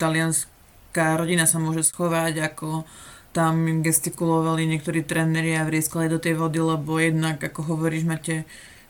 talianská 0.00 1.20
rodina 1.20 1.44
sa 1.44 1.60
môže 1.60 1.84
schovať 1.84 2.40
ako 2.40 2.88
tam 3.30 3.82
gestikulovali 3.86 4.66
niektorí 4.66 5.06
tréneri 5.06 5.54
a 5.54 5.66
vrieskali 5.66 6.10
do 6.10 6.18
tej 6.18 6.34
vody, 6.34 6.58
lebo 6.58 6.98
jednak, 6.98 7.38
ako 7.38 7.74
hovoríš, 7.74 8.02
máte 8.02 8.42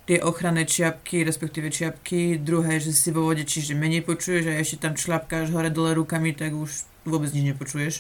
tie 0.09 0.17
ochranné 0.25 0.65
čiapky, 0.65 1.23
respektíve 1.23 1.69
čiapky, 1.69 2.41
druhé, 2.41 2.81
že 2.81 2.97
si 2.97 3.13
vo 3.13 3.29
vode, 3.29 3.45
čiže 3.45 3.77
menej 3.77 4.01
počuješ 4.03 4.49
a 4.49 4.59
ešte 4.59 4.89
tam 4.89 4.97
šľapkáš 4.97 5.53
hore 5.53 5.69
dole 5.69 5.93
rukami, 5.93 6.33
tak 6.33 6.57
už 6.57 6.89
vôbec 7.05 7.29
nič 7.37 7.53
nepočuješ. 7.53 7.95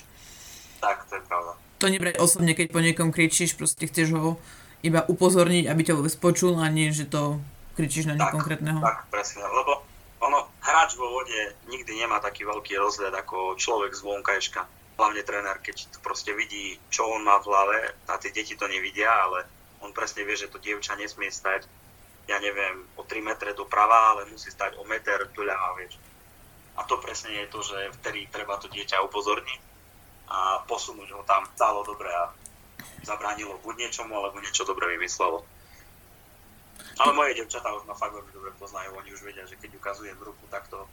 Tak, 0.80 1.04
to 1.12 1.20
je 1.20 1.22
pravda. 1.28 1.52
To 1.80 1.86
nebrať 1.92 2.16
osobne, 2.18 2.56
keď 2.56 2.66
po 2.72 2.80
niekom 2.80 3.12
kričíš, 3.12 3.54
proste 3.54 3.84
chceš 3.84 4.16
ho 4.16 4.40
iba 4.80 5.04
upozorniť, 5.04 5.68
aby 5.68 5.80
ťa 5.84 5.96
vôbec 6.00 6.14
počul 6.16 6.56
a 6.56 6.72
nie, 6.72 6.88
že 6.88 7.04
to 7.04 7.36
kričíš 7.76 8.08
na 8.08 8.16
tak, 8.16 8.32
konkrétneho. 8.32 8.80
Tak, 8.80 9.12
presne, 9.12 9.44
lebo 9.44 9.84
ono, 10.24 10.48
hráč 10.64 10.96
vo 10.96 11.04
vode 11.04 11.52
nikdy 11.68 12.00
nemá 12.00 12.16
taký 12.24 12.48
veľký 12.48 12.80
rozhľad 12.80 13.12
ako 13.12 13.60
človek 13.60 13.92
z 13.92 14.00
vonkajška 14.04 14.79
hlavne 15.00 15.24
tréner, 15.24 15.56
keď 15.64 15.88
to 15.96 15.98
proste 16.04 16.36
vidí, 16.36 16.76
čo 16.92 17.08
on 17.08 17.24
má 17.24 17.40
v 17.40 17.48
hlave, 17.48 17.78
a 18.04 18.20
tie 18.20 18.28
deti 18.28 18.52
to 18.52 18.68
nevidia, 18.68 19.08
ale 19.08 19.48
on 19.80 19.96
presne 19.96 20.28
vie, 20.28 20.36
že 20.36 20.52
to 20.52 20.60
dievča 20.60 21.00
nesmie 21.00 21.32
stať, 21.32 21.64
ja 22.28 22.36
neviem, 22.36 22.84
o 23.00 23.02
3 23.02 23.24
metre 23.24 23.56
doprava, 23.56 24.12
ale 24.12 24.28
musí 24.28 24.52
stať 24.52 24.76
o 24.76 24.84
meter 24.84 25.32
doľava, 25.32 25.80
vieš. 25.80 25.96
A 26.76 26.84
to 26.84 27.00
presne 27.00 27.32
je 27.32 27.46
to, 27.48 27.64
že 27.64 27.96
vtedy 28.00 28.28
treba 28.28 28.60
to 28.60 28.68
dieťa 28.68 29.00
upozorniť 29.08 29.60
a 30.30 30.62
posunúť 30.68 31.10
ho 31.16 31.26
tam 31.26 31.42
stálo 31.58 31.82
dobre 31.82 32.06
a 32.06 32.30
zabránilo 33.02 33.58
buď 33.64 33.88
niečomu, 33.88 34.14
alebo 34.14 34.38
niečo 34.38 34.62
dobre 34.62 34.86
vymyslelo. 34.94 35.42
Ale 37.00 37.16
moje 37.16 37.34
devčatá 37.40 37.72
už 37.74 37.88
ma 37.88 37.96
fakt 37.96 38.12
veľmi 38.14 38.30
dobre 38.30 38.52
poznajú, 38.60 38.94
oni 38.94 39.10
už 39.10 39.24
vedia, 39.24 39.48
že 39.48 39.56
keď 39.56 39.80
ukazujem 39.80 40.20
ruku 40.20 40.44
takto 40.52 40.86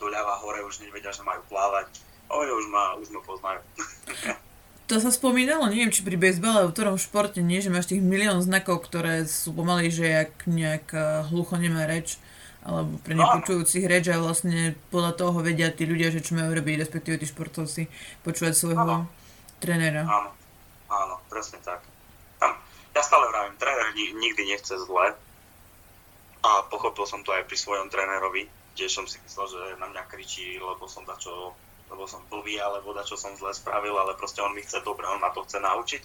doľava 0.00 0.40
hore, 0.42 0.64
už 0.64 0.82
nevedia, 0.82 1.12
že 1.12 1.22
majú 1.22 1.44
plávať 1.46 2.11
oni 2.32 2.50
už 2.56 2.64
ma, 2.72 2.96
už 2.96 3.08
ma 3.12 3.20
poznajú. 3.20 3.60
To 4.90 5.00
sa 5.00 5.08
spomínalo, 5.08 5.72
neviem, 5.72 5.88
či 5.88 6.04
pri 6.04 6.20
bejsbale 6.20 6.68
v 6.68 6.74
ktorom 6.74 7.00
športe, 7.00 7.40
nie, 7.40 7.64
že 7.64 7.72
máš 7.72 7.88
tých 7.88 8.04
milión 8.04 8.44
znakov, 8.44 8.84
ktoré 8.84 9.24
sú 9.24 9.56
pomaly, 9.56 9.88
že 9.88 10.04
jak 10.04 10.44
nejak 10.44 10.92
hlucho 11.32 11.56
nemá 11.56 11.88
reč, 11.88 12.20
alebo 12.60 13.00
pre 13.00 13.16
no, 13.16 13.24
nepočujúcich 13.24 13.88
reč 13.88 14.12
a 14.12 14.20
vlastne 14.20 14.76
podľa 14.92 15.16
toho 15.16 15.40
vedia 15.40 15.72
tí 15.72 15.88
ľudia, 15.88 16.12
že 16.12 16.20
čo 16.20 16.36
majú 16.36 16.52
robiť, 16.52 16.84
respektíve 16.84 17.16
tí 17.16 17.24
športovci, 17.24 17.88
počúvať 18.20 18.52
svojho 18.52 19.08
trénera. 19.64 20.04
Áno, 20.04 20.30
áno, 20.92 21.14
presne 21.26 21.56
tak. 21.64 21.80
Tam, 22.36 22.52
ja 22.92 23.02
stále 23.02 23.32
vravím, 23.32 23.56
tréner 23.56 23.96
nikdy 23.96 24.42
nechce 24.44 24.76
zle 24.76 25.16
a 26.42 26.50
pochopil 26.68 27.06
som 27.08 27.24
to 27.24 27.32
aj 27.32 27.46
pri 27.48 27.56
svojom 27.56 27.88
trénerovi, 27.88 28.50
tiež 28.76 28.92
som 28.92 29.06
si 29.06 29.16
myslel, 29.24 29.46
že 29.46 29.62
na 29.80 29.88
mňa 29.88 30.02
kričí, 30.10 30.58
lebo 30.58 30.84
som 30.84 31.06
dačo 31.08 31.56
lebo 31.92 32.08
som 32.08 32.24
blbý, 32.32 32.56
alebo 32.56 32.96
čo 33.04 33.20
som 33.20 33.36
zle 33.36 33.52
spravil, 33.52 33.92
ale 33.92 34.16
proste 34.16 34.40
on 34.40 34.56
mi 34.56 34.64
chce 34.64 34.80
dobre, 34.80 35.04
on 35.04 35.20
ma 35.20 35.28
to 35.30 35.44
chce 35.44 35.60
naučiť 35.60 36.02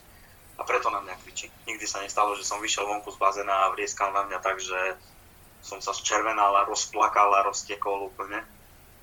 a 0.57 0.61
preto 0.65 0.89
na 0.89 0.99
mňa 1.05 1.15
kričí. 1.21 1.47
Nikdy 1.69 1.85
sa 1.85 2.03
nestalo, 2.03 2.33
že 2.35 2.43
som 2.43 2.59
vyšiel 2.59 2.83
vonku 2.83 3.13
z 3.13 3.21
bazéna 3.21 3.69
a 3.69 3.71
vrieskal 3.71 4.09
na 4.09 4.25
mňa 4.25 4.39
tak, 4.41 4.57
že 4.57 4.97
som 5.61 5.77
sa 5.79 5.93
zčervenal 5.93 6.53
a 6.57 6.67
rozplakal 6.67 7.29
a 7.33 7.45
roztekol 7.45 8.09
úplne. 8.09 8.41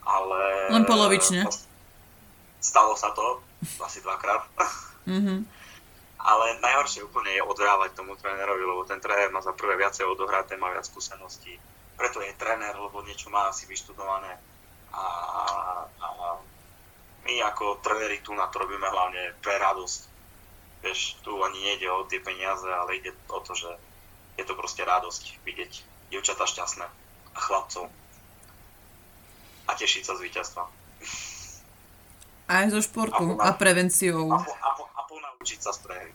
Ale... 0.04 0.70
Len 0.74 0.84
polovične. 0.84 1.46
Stalo 2.58 2.98
sa 2.98 3.14
to, 3.14 3.40
asi 3.80 4.02
dvakrát. 4.02 4.44
Mm-hmm. 5.08 5.40
Ale 6.24 6.56
najhoršie 6.64 7.04
úplne 7.04 7.36
je 7.36 7.44
odhrávať 7.44 8.00
tomu 8.00 8.16
trénerovi, 8.16 8.64
lebo 8.64 8.88
ten 8.88 8.96
tréner 8.96 9.28
má 9.28 9.44
za 9.44 9.52
prvé 9.52 9.76
viacej 9.76 10.08
odohraté, 10.08 10.56
má 10.56 10.72
viac 10.72 10.88
skúseností. 10.88 11.60
Preto 12.00 12.24
je 12.24 12.32
tréner, 12.40 12.72
lebo 12.72 13.04
niečo 13.04 13.28
má 13.28 13.52
asi 13.52 13.68
vyštudované. 13.68 14.32
A, 14.96 15.04
a 15.84 16.08
my 17.24 17.34
ako 17.48 17.80
tréneri 17.80 18.20
tu 18.20 18.36
na 18.36 18.46
to 18.52 18.60
robíme 18.60 18.84
hlavne 18.84 19.32
pre 19.40 19.56
radosť. 19.56 20.00
Vieš, 20.84 21.24
tu 21.24 21.32
ani 21.40 21.58
nejde 21.64 21.88
o 21.88 22.04
tie 22.04 22.20
peniaze, 22.20 22.68
ale 22.68 23.00
ide 23.00 23.16
o 23.32 23.40
to, 23.40 23.56
že 23.56 23.72
je 24.36 24.44
to 24.44 24.52
proste 24.52 24.84
radosť 24.84 25.40
vidieť 25.48 25.72
dievčatá 26.12 26.44
šťastné 26.44 26.84
a 27.34 27.38
chlapcov. 27.40 27.88
A 29.64 29.72
tešiť 29.72 30.02
sa 30.04 30.12
z 30.20 30.28
víťazstva. 30.28 30.62
Aj 32.44 32.68
zo 32.68 32.80
športu 32.84 33.40
a, 33.40 33.48
a 33.48 33.56
prevenciou. 33.56 34.28
A, 34.28 34.44
po, 34.44 34.52
a, 34.52 34.70
po, 34.76 34.84
a 34.92 35.00
ponaučiť 35.08 35.58
sa 35.64 35.72
z 35.72 35.78
prehry. 35.88 36.12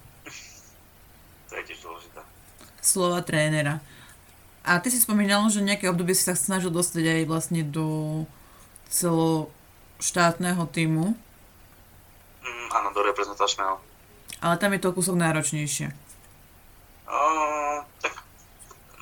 to 1.50 1.54
je 1.58 1.63
tiež 1.74 1.80
dôležité. 1.82 2.22
Slova 2.86 3.26
trénera. 3.26 3.82
A 4.62 4.78
ty 4.78 4.93
si 4.93 5.02
spomínal, 5.02 5.41
že 5.50 5.65
nejaké 5.65 5.89
obdobie 5.89 6.13
si 6.13 6.30
sa 6.30 6.38
snažil 6.38 6.69
dostať 6.69 7.02
aj 7.02 7.22
vlastne 7.26 7.65
do 7.65 8.30
celoštátneho 10.00 10.64
týmu. 10.72 11.12
Mm, 12.40 12.68
áno, 12.72 12.90
do 12.96 13.04
reprezentačného. 13.04 13.76
Ale 14.40 14.56
tam 14.56 14.72
je 14.72 14.80
to 14.80 14.96
kúsok 14.96 15.20
náročnejšie. 15.20 15.92
Uh, 17.04 17.84
tak 18.00 18.16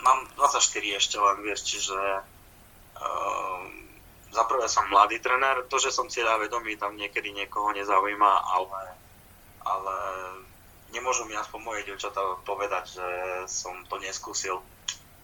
mám 0.02 0.26
24 0.34 0.98
ešte 0.98 1.22
len, 1.22 1.38
vieš, 1.46 1.70
čiže 1.70 2.00
uh, 2.98 3.62
za 4.34 4.44
prvé 4.50 4.66
som 4.66 4.90
mladý 4.90 5.22
trenér, 5.22 5.70
to, 5.70 5.78
že 5.78 5.94
som 5.94 6.10
cieľa 6.10 6.42
vedomý, 6.42 6.82
tam 6.82 6.98
niekedy 6.98 7.30
niekoho 7.30 7.70
nezaujíma, 7.78 8.34
ale, 8.58 8.84
ale 9.62 9.96
nemôžu 10.90 11.30
mi 11.30 11.38
aspoň 11.38 11.62
moje 11.62 11.82
dievčatá 11.86 12.42
povedať, 12.42 12.98
že 12.98 13.08
som 13.46 13.78
to 13.86 14.02
neskúsil. 14.02 14.66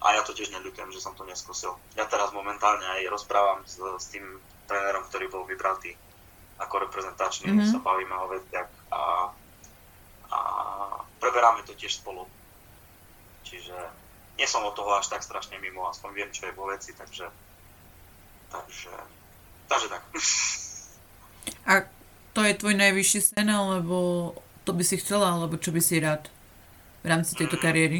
A 0.05 0.19
ja 0.19 0.21
to 0.21 0.37
tiež 0.37 0.53
neľutujem, 0.53 0.93
že 0.93 1.01
som 1.01 1.17
to 1.17 1.25
neskúsil. 1.25 1.79
Ja 1.97 2.05
teraz 2.05 2.29
momentálne 2.29 2.83
aj 2.99 3.09
rozprávam 3.09 3.63
s, 3.65 3.79
s 3.79 4.05
tým 4.13 4.37
trénerom, 4.69 5.03
ktorý 5.09 5.25
bol 5.29 5.43
vybratý 5.45 5.95
ako 6.61 6.87
reprezentačný, 6.87 7.49
mm-hmm. 7.49 7.71
sa 7.71 7.79
bavíme 7.81 8.13
o 8.13 8.29
veciach 8.29 8.69
a, 8.93 9.01
a 10.31 10.39
preberáme 11.17 11.65
to 11.65 11.73
tiež 11.73 11.99
spolu. 11.99 12.29
Čiže 13.43 13.75
nie 14.37 14.47
som 14.47 14.65
od 14.65 14.73
toho 14.73 14.97
až 14.97 15.09
tak 15.11 15.25
strašne 15.25 15.59
mimo, 15.59 15.85
aspoň 15.89 16.09
viem, 16.13 16.29
čo 16.31 16.47
je 16.47 16.57
vo 16.57 16.69
veci, 16.69 16.93
takže 16.93 17.27
takže, 18.53 18.93
takže 19.67 19.87
tak. 19.89 20.03
A 21.67 21.83
to 22.31 22.41
je 22.45 22.53
tvoj 22.55 22.75
najvyšší 22.77 23.19
sen, 23.33 23.49
alebo 23.49 24.31
to 24.63 24.71
by 24.71 24.83
si 24.85 24.95
chcela, 25.01 25.35
alebo 25.35 25.59
čo 25.59 25.75
by 25.75 25.81
si 25.83 25.99
rád 25.99 26.31
v 27.03 27.11
rámci 27.11 27.35
tejto 27.35 27.59
mm. 27.59 27.63
kariéry? 27.63 27.99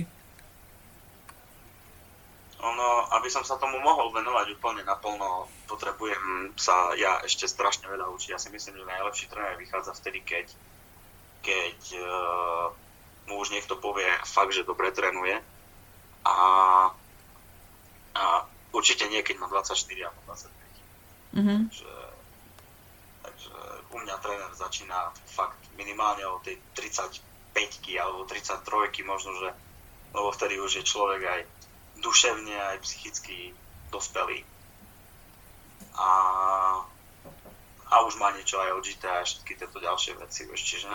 Ono, 2.63 2.87
aby 3.23 3.31
som 3.31 3.47
sa 3.47 3.55
tomu 3.55 3.79
mohol 3.79 4.11
venovať 4.11 4.59
úplne 4.59 4.83
naplno, 4.83 5.47
potrebujem 5.71 6.51
sa 6.59 6.91
ja 6.99 7.23
ešte 7.23 7.47
strašne 7.47 7.87
veľa 7.87 8.11
učiť. 8.11 8.35
Ja 8.35 8.39
si 8.41 8.51
myslím, 8.51 8.83
že 8.83 8.83
najlepší 8.83 9.31
tréner 9.31 9.55
vychádza 9.55 9.95
vtedy, 9.95 10.19
keď, 10.27 10.51
keď 11.39 11.79
uh, 12.03 12.75
mu 13.31 13.39
už 13.39 13.55
niekto 13.55 13.79
povie 13.79 14.11
fakt, 14.27 14.51
že 14.51 14.67
dobre 14.67 14.91
trénuje. 14.91 15.39
A, 16.27 16.35
a 18.11 18.23
určite 18.75 19.07
nie, 19.07 19.23
keď 19.23 19.39
má 19.39 19.47
24 19.47 19.71
alebo 20.03 20.19
25. 20.27 21.39
Mm-hmm. 21.39 21.59
Takže, 21.71 21.95
takže 23.23 23.55
u 23.87 23.97
mňa 24.03 24.15
tréner 24.19 24.51
začína 24.51 25.15
fakt 25.31 25.63
minimálne 25.79 26.27
o 26.27 26.43
tej 26.43 26.59
35 26.75 27.23
alebo 28.03 28.27
33 28.27 28.67
možno, 29.07 29.31
že 29.39 29.55
lebo 30.11 30.29
vtedy 30.29 30.59
už 30.59 30.83
je 30.83 30.83
človek 30.83 31.23
aj 31.23 31.41
duševne 32.03 32.75
aj 32.75 32.77
psychicky 32.83 33.55
dospelý. 33.89 34.43
A, 35.95 36.09
a 37.87 37.95
už 38.03 38.19
má 38.19 38.35
niečo 38.35 38.59
aj 38.59 38.75
odžité 38.75 39.07
a 39.07 39.23
všetky 39.23 39.55
tieto 39.55 39.79
ďalšie 39.79 40.19
veci, 40.19 40.43
vieš, 40.45 40.61
čiže 40.61 40.91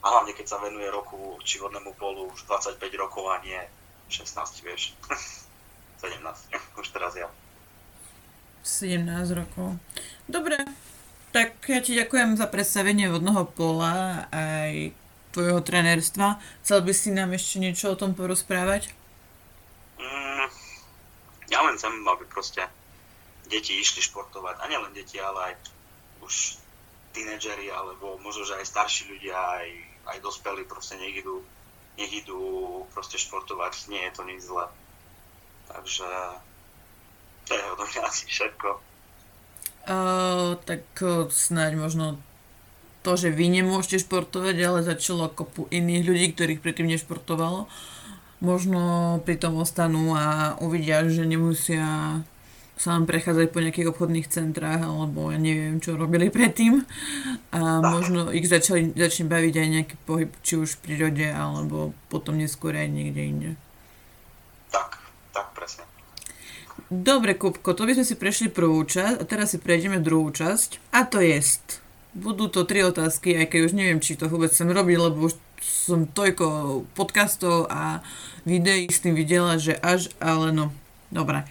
a 0.00 0.06
hlavne 0.08 0.32
keď 0.32 0.46
sa 0.48 0.62
venuje 0.64 0.88
roku 0.88 1.36
či 1.44 1.60
vodnému 1.60 1.92
polu 2.00 2.32
už 2.32 2.48
25 2.48 2.80
rokov 2.96 3.28
a 3.28 3.36
nie 3.44 3.60
16, 4.08 4.64
vieš. 4.64 4.96
17, 6.00 6.24
už 6.80 6.88
teraz 6.88 7.12
ja. 7.16 7.28
17 8.64 9.04
rokov. 9.36 9.76
Dobre, 10.24 10.56
tak 11.32 11.60
ja 11.68 11.80
ti 11.84 11.96
ďakujem 11.96 12.36
za 12.40 12.48
predstavenie 12.48 13.12
vodného 13.12 13.44
pola 13.52 14.28
aj 14.32 14.96
tvojho 15.32 15.60
trenérstva. 15.62 16.40
Chcel 16.64 16.80
by 16.84 16.92
si 16.92 17.08
nám 17.12 17.36
ešte 17.36 17.60
niečo 17.60 17.92
o 17.92 17.98
tom 18.00 18.16
porozprávať? 18.16 18.99
Chcem, 21.80 22.04
aby 22.04 22.28
proste 22.28 22.60
deti 23.48 23.80
išli 23.80 24.04
športovať. 24.04 24.60
A 24.60 24.68
nielen 24.68 24.92
deti, 24.92 25.16
ale 25.16 25.40
aj 25.40 25.54
už 26.20 26.60
tínedžeri, 27.16 27.72
alebo 27.72 28.20
možno, 28.20 28.44
že 28.44 28.60
aj 28.60 28.68
starší 28.68 29.08
ľudia, 29.08 29.32
aj, 29.32 29.68
aj 30.12 30.16
dospelí 30.20 30.68
proste 30.68 31.00
nech 31.00 31.16
idú, 31.16 31.40
nech 31.96 32.12
idú 32.12 32.84
proste 32.92 33.16
športovať. 33.16 33.88
Nie 33.88 34.12
je 34.12 34.12
to 34.12 34.22
nič 34.28 34.44
zlé. 34.44 34.68
Takže 35.72 36.08
to 37.48 37.56
je 37.56 37.64
odo 37.72 37.84
mňa 37.88 38.02
asi 38.12 38.28
všetko. 38.28 38.68
Uh, 39.88 40.60
tak 40.68 40.84
snáď 41.32 41.80
možno 41.80 42.20
to, 43.00 43.16
že 43.16 43.32
vy 43.32 43.48
nemôžete 43.48 44.04
športovať, 44.04 44.56
ale 44.60 44.84
začalo 44.84 45.32
kopu 45.32 45.64
iných 45.72 46.04
ľudí, 46.04 46.26
ktorých 46.36 46.60
predtým 46.60 46.92
nešportovalo. 46.92 47.64
Uh, 47.64 47.99
možno 48.40 49.20
pri 49.24 49.36
tom 49.36 49.60
ostanú 49.60 50.16
a 50.16 50.56
uvidia, 50.58 51.04
že 51.06 51.28
nemusia 51.28 52.20
sa 52.80 52.96
len 52.96 53.04
prechádzať 53.04 53.52
po 53.52 53.60
nejakých 53.60 53.92
obchodných 53.92 54.32
centrách 54.32 54.80
alebo 54.80 55.28
ja 55.28 55.36
neviem, 55.36 55.84
čo 55.84 56.00
robili 56.00 56.32
predtým 56.32 56.80
a 57.52 57.84
možno 57.84 58.32
ich 58.32 58.48
začali, 58.48 58.96
začne 58.96 59.28
baviť 59.28 59.54
aj 59.60 59.68
nejaký 59.68 59.96
pohyb, 60.08 60.32
či 60.40 60.56
už 60.56 60.80
v 60.80 60.82
prírode 60.88 61.28
alebo 61.28 61.92
potom 62.08 62.40
neskôr 62.40 62.72
aj 62.72 62.88
niekde 62.88 63.20
inde. 63.20 63.50
Tak, 64.72 64.96
tak 65.36 65.52
presne. 65.52 65.84
Dobre, 66.88 67.36
Kupko, 67.36 67.76
to 67.76 67.84
by 67.84 67.92
sme 68.00 68.08
si 68.08 68.16
prešli 68.16 68.48
prvú 68.48 68.80
časť 68.80 69.20
a 69.20 69.24
teraz 69.28 69.52
si 69.52 69.60
prejdeme 69.60 70.00
druhú 70.00 70.32
časť 70.32 70.80
a 70.96 71.04
to 71.04 71.20
jest 71.20 71.84
budú 72.14 72.50
to 72.50 72.66
tri 72.66 72.82
otázky, 72.82 73.38
aj 73.38 73.54
keď 73.54 73.60
už 73.70 73.72
neviem, 73.78 74.02
či 74.02 74.18
to 74.18 74.26
vôbec 74.26 74.50
sem 74.50 74.66
robí, 74.66 74.98
lebo 74.98 75.30
už 75.30 75.38
som 75.60 76.08
toľko 76.08 76.46
podcastov 76.96 77.68
a 77.68 78.00
videí 78.48 78.88
s 78.88 79.04
tým 79.04 79.12
videla, 79.12 79.60
že 79.60 79.76
až, 79.76 80.08
ale 80.18 80.50
no, 80.50 80.72
dobre. 81.12 81.44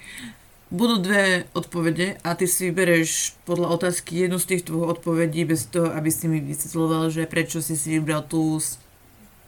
Budú 0.69 1.01
dve 1.01 1.49
odpovede 1.57 2.21
a 2.21 2.37
ty 2.37 2.45
si 2.45 2.69
vybereš 2.69 3.33
podľa 3.45 3.73
otázky 3.73 4.25
jednu 4.25 4.37
z 4.37 4.53
tých 4.53 4.69
dvoch 4.69 5.01
odpovedí 5.01 5.41
bez 5.45 5.65
toho, 5.65 5.89
aby 5.89 6.13
si 6.13 6.29
mi 6.29 6.41
vysvetloval, 6.41 7.09
že 7.09 7.25
prečo 7.25 7.57
si 7.57 7.73
si 7.73 7.97
vybral 7.97 8.21
tú, 8.29 8.61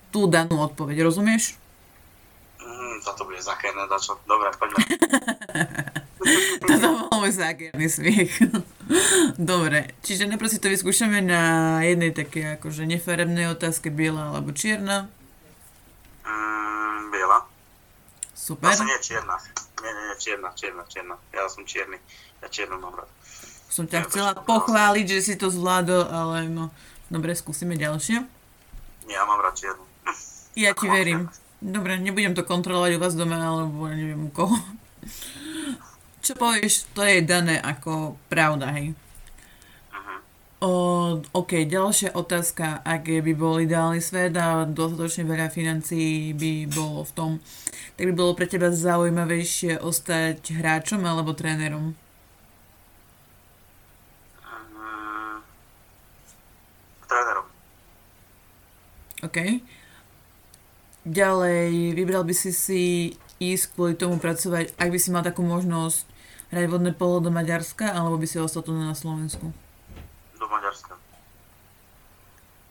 tú 0.09 0.25
danú 0.25 0.65
odpoveď, 0.65 1.05
rozumieš? 1.05 1.61
Mm, 2.57 3.05
toto 3.05 3.29
bude 3.29 3.37
zakerné 3.37 3.85
dačo. 3.85 4.17
Dobre, 4.25 4.49
poďme. 4.57 4.81
toto 6.69 6.85
bol 7.09 7.21
môj 7.21 7.33
zákerný 7.35 7.87
smiech. 7.87 8.33
Dobre, 9.39 9.95
čiže 10.03 10.27
najprv 10.27 10.49
si 10.51 10.59
to 10.59 10.67
vyskúšame 10.67 11.23
na 11.23 11.79
jednej 11.85 12.11
také 12.11 12.59
akože 12.59 12.83
nefarebnej 12.87 13.51
otázke, 13.51 13.93
biela 13.93 14.33
alebo 14.33 14.51
čierna. 14.51 15.07
Mm, 16.27 17.11
biela. 17.13 17.47
Super. 18.35 18.73
Zase 18.73 18.85
nie 18.87 18.99
čierna. 18.99 19.35
Nie, 19.81 19.91
nie, 19.91 20.03
nie, 20.11 20.15
čierna, 20.17 20.49
čierna, 20.53 20.83
čierna. 20.85 21.15
Ja 21.33 21.49
som 21.49 21.65
čierny. 21.65 21.97
Ja 22.41 22.47
čiernu 22.49 22.77
mám 22.77 22.93
rád. 22.97 23.09
Som 23.71 23.87
ťa 23.87 24.03
ja 24.03 24.05
chcela 24.09 24.31
pochváliť, 24.35 25.05
že 25.07 25.19
si 25.23 25.33
to 25.39 25.47
zvládol, 25.47 26.03
ale 26.09 26.37
no. 26.51 26.73
Dobre, 27.11 27.35
skúsime 27.35 27.75
ďalšie. 27.75 28.23
Ja 29.07 29.21
mám 29.27 29.39
rád 29.39 29.55
čiernu. 29.57 29.83
Ja 30.55 30.75
ti 30.75 30.87
verím. 30.97 31.31
Dobre, 31.61 32.01
nebudem 32.01 32.33
to 32.33 32.41
kontrolovať 32.41 32.97
u 32.97 32.99
vás 32.99 33.13
doma, 33.13 33.37
alebo 33.37 33.85
neviem 33.85 34.25
u 34.25 34.31
koho. 34.33 34.57
Čo 36.21 36.37
povieš, 36.37 36.85
to 36.93 37.01
je 37.01 37.25
dané 37.25 37.57
ako 37.57 38.13
pravda, 38.29 38.69
hej? 38.77 38.93
O, 40.61 41.17
OK, 41.33 41.65
ďalšia 41.65 42.13
otázka, 42.13 42.85
ak 42.85 43.09
by 43.09 43.33
bol 43.33 43.57
ideálny 43.57 43.97
svet 43.97 44.37
a 44.37 44.61
dostatočne 44.69 45.25
veľa 45.25 45.49
financií 45.49 46.37
by 46.37 46.69
bolo 46.69 47.01
v 47.01 47.11
tom, 47.17 47.31
tak 47.97 48.05
by 48.05 48.13
bolo 48.13 48.37
pre 48.37 48.45
teba 48.45 48.69
zaujímavejšie 48.69 49.81
ostať 49.81 50.61
hráčom 50.61 51.01
alebo 51.01 51.33
trénerom? 51.33 51.97
Uh, 54.77 55.41
trénerom. 57.09 57.49
OK. 59.25 59.65
Ďalej, 61.09 61.97
vybral 61.97 62.21
by 62.21 62.37
si 62.37 62.53
si 62.53 62.83
ísť 63.41 63.73
kvôli 63.73 63.97
tomu 63.97 64.21
pracovať, 64.21 64.77
ak 64.77 64.93
by 64.93 64.99
si 65.01 65.09
mal 65.09 65.25
takú 65.25 65.41
možnosť 65.41 66.10
hrať 66.51 66.65
vodné 66.67 66.91
polo 66.91 67.23
do 67.23 67.31
Maďarska, 67.31 67.95
alebo 67.95 68.19
by 68.19 68.27
si 68.27 68.35
ostal 68.35 68.61
tu 68.61 68.75
na 68.75 68.91
Slovensku? 68.91 69.55
Do 70.35 70.45
Maďarska. 70.51 70.99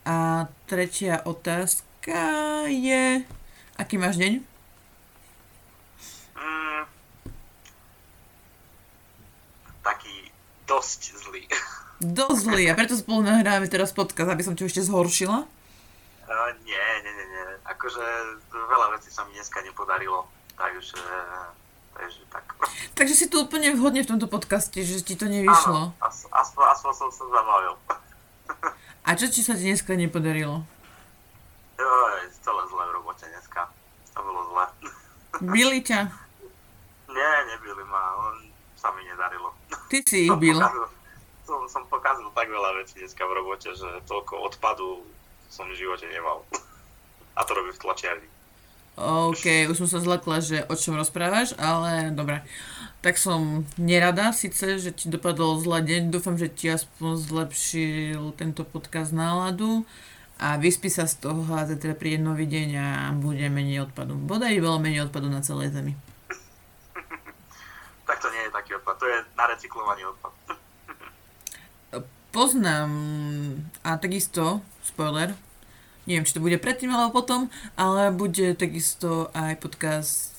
A 0.05 0.47
tretia 0.69 1.25
otázka 1.25 2.21
je, 2.69 3.25
aký 3.81 3.97
máš 3.97 4.21
deň? 4.21 4.33
Mm, 6.37 6.83
taký 9.81 10.15
dosť 10.69 11.01
zlý. 11.17 11.45
Dosť 12.01 12.41
zlý 12.49 12.65
a 12.73 12.77
preto 12.77 12.97
spolu 12.97 13.29
nahráme 13.29 13.69
teraz 13.69 13.93
podcast, 13.93 14.33
aby 14.33 14.41
som 14.41 14.57
ťa 14.57 14.73
ešte 14.73 14.89
zhoršila? 14.89 15.45
Uh, 16.25 16.51
nie, 16.65 16.87
nie, 17.05 17.13
nie, 17.13 17.27
nie. 17.29 17.45
Akože 17.69 18.01
veľa 18.49 18.97
vecí 18.97 19.13
sa 19.13 19.29
mi 19.29 19.37
dneska 19.37 19.61
nepodarilo, 19.61 20.25
takže, 20.57 20.97
takže 21.95 22.21
tak. 22.31 22.45
Takže 22.95 23.15
si 23.15 23.27
tu 23.31 23.43
úplne 23.43 23.73
vhodne 23.75 24.03
v 24.05 24.11
tomto 24.11 24.29
podcaste, 24.29 24.77
že 24.83 25.01
ti 25.01 25.15
to 25.17 25.27
nevyšlo. 25.31 25.95
Áno, 25.95 26.05
as, 26.05 26.29
aspoň, 26.55 26.93
som 26.93 27.11
sa 27.11 27.25
zabavil. 27.27 27.75
A 29.09 29.17
čo 29.17 29.27
ti 29.33 29.41
sa 29.41 29.57
ti 29.57 29.67
dneska 29.67 29.97
nepodarilo? 29.97 30.63
Joj, 31.81 32.21
celé 32.45 32.63
zle 32.69 32.85
v 32.85 32.93
robote 33.01 33.25
dneska. 33.25 33.73
To 34.15 34.21
bolo 34.21 34.41
zle. 34.53 34.65
Bili 35.55 35.81
ťa? 35.81 36.13
Nie, 37.11 37.33
nebyli 37.57 37.85
ma, 37.89 38.03
len 38.29 38.53
sa 38.77 38.93
mi 38.95 39.03
nedarilo. 39.09 39.51
Ty 39.91 39.99
si 40.07 40.29
ich 40.29 40.37
bil. 40.39 40.61
som, 41.43 41.67
som 41.67 41.83
pokazil 41.91 42.31
tak 42.31 42.47
veľa 42.47 42.79
vecí 42.79 43.03
dneska 43.03 43.27
v 43.27 43.43
robote, 43.43 43.75
že 43.75 43.89
toľko 44.07 44.47
odpadu 44.47 45.03
som 45.51 45.67
v 45.67 45.75
živote 45.75 46.07
nemal. 46.07 46.47
A 47.39 47.43
to 47.43 47.57
robím 47.59 47.75
v 47.75 47.83
tlačiarni. 47.83 48.29
OK, 49.01 49.73
už 49.73 49.81
som 49.81 49.89
sa 49.89 50.05
zlakla, 50.05 50.45
že 50.45 50.61
o 50.69 50.77
čom 50.77 51.01
rozprávaš, 51.01 51.57
ale 51.57 52.13
dobre. 52.13 52.45
Tak 53.01 53.17
som 53.17 53.65
nerada 53.81 54.29
síce, 54.37 54.77
že 54.77 54.93
ti 54.93 55.09
dopadol 55.09 55.57
zle 55.65 55.81
deň. 55.81 56.13
Dúfam, 56.13 56.37
že 56.37 56.53
ti 56.53 56.69
aspoň 56.69 57.17
zlepšil 57.17 58.37
tento 58.37 58.61
podcast 58.61 59.17
náladu 59.17 59.89
a 60.37 60.61
vyspí 60.61 60.93
sa 60.93 61.09
z 61.09 61.17
toho 61.17 61.45
a 61.53 61.65
zajtra 61.65 61.97
príde 61.97 62.21
nový 62.21 62.45
deň 62.45 62.69
a 62.77 62.89
bude 63.17 63.45
menej 63.49 63.89
odpadu. 63.89 64.21
Bodaj 64.21 64.61
bolo 64.61 64.81
menej 64.81 65.09
odpadu 65.09 65.33
na 65.33 65.41
celej 65.41 65.73
zemi. 65.73 65.97
Tak 68.11 68.19
to 68.19 68.27
nie 68.35 68.43
je 68.43 68.51
taký 68.51 68.75
odpad, 68.75 68.97
to 68.99 69.07
je 69.07 69.19
na 69.39 69.45
recyklovaný 69.47 70.03
odpad. 70.11 70.33
Poznám 72.35 72.91
a 73.87 73.97
takisto, 74.03 74.67
spoiler, 74.83 75.31
neviem, 76.11 76.27
či 76.27 76.35
to 76.35 76.43
bude 76.43 76.59
predtým 76.59 76.91
alebo 76.91 77.23
potom, 77.23 77.47
ale 77.79 78.11
bude 78.11 78.59
takisto 78.59 79.31
aj 79.31 79.63
podcast 79.63 80.35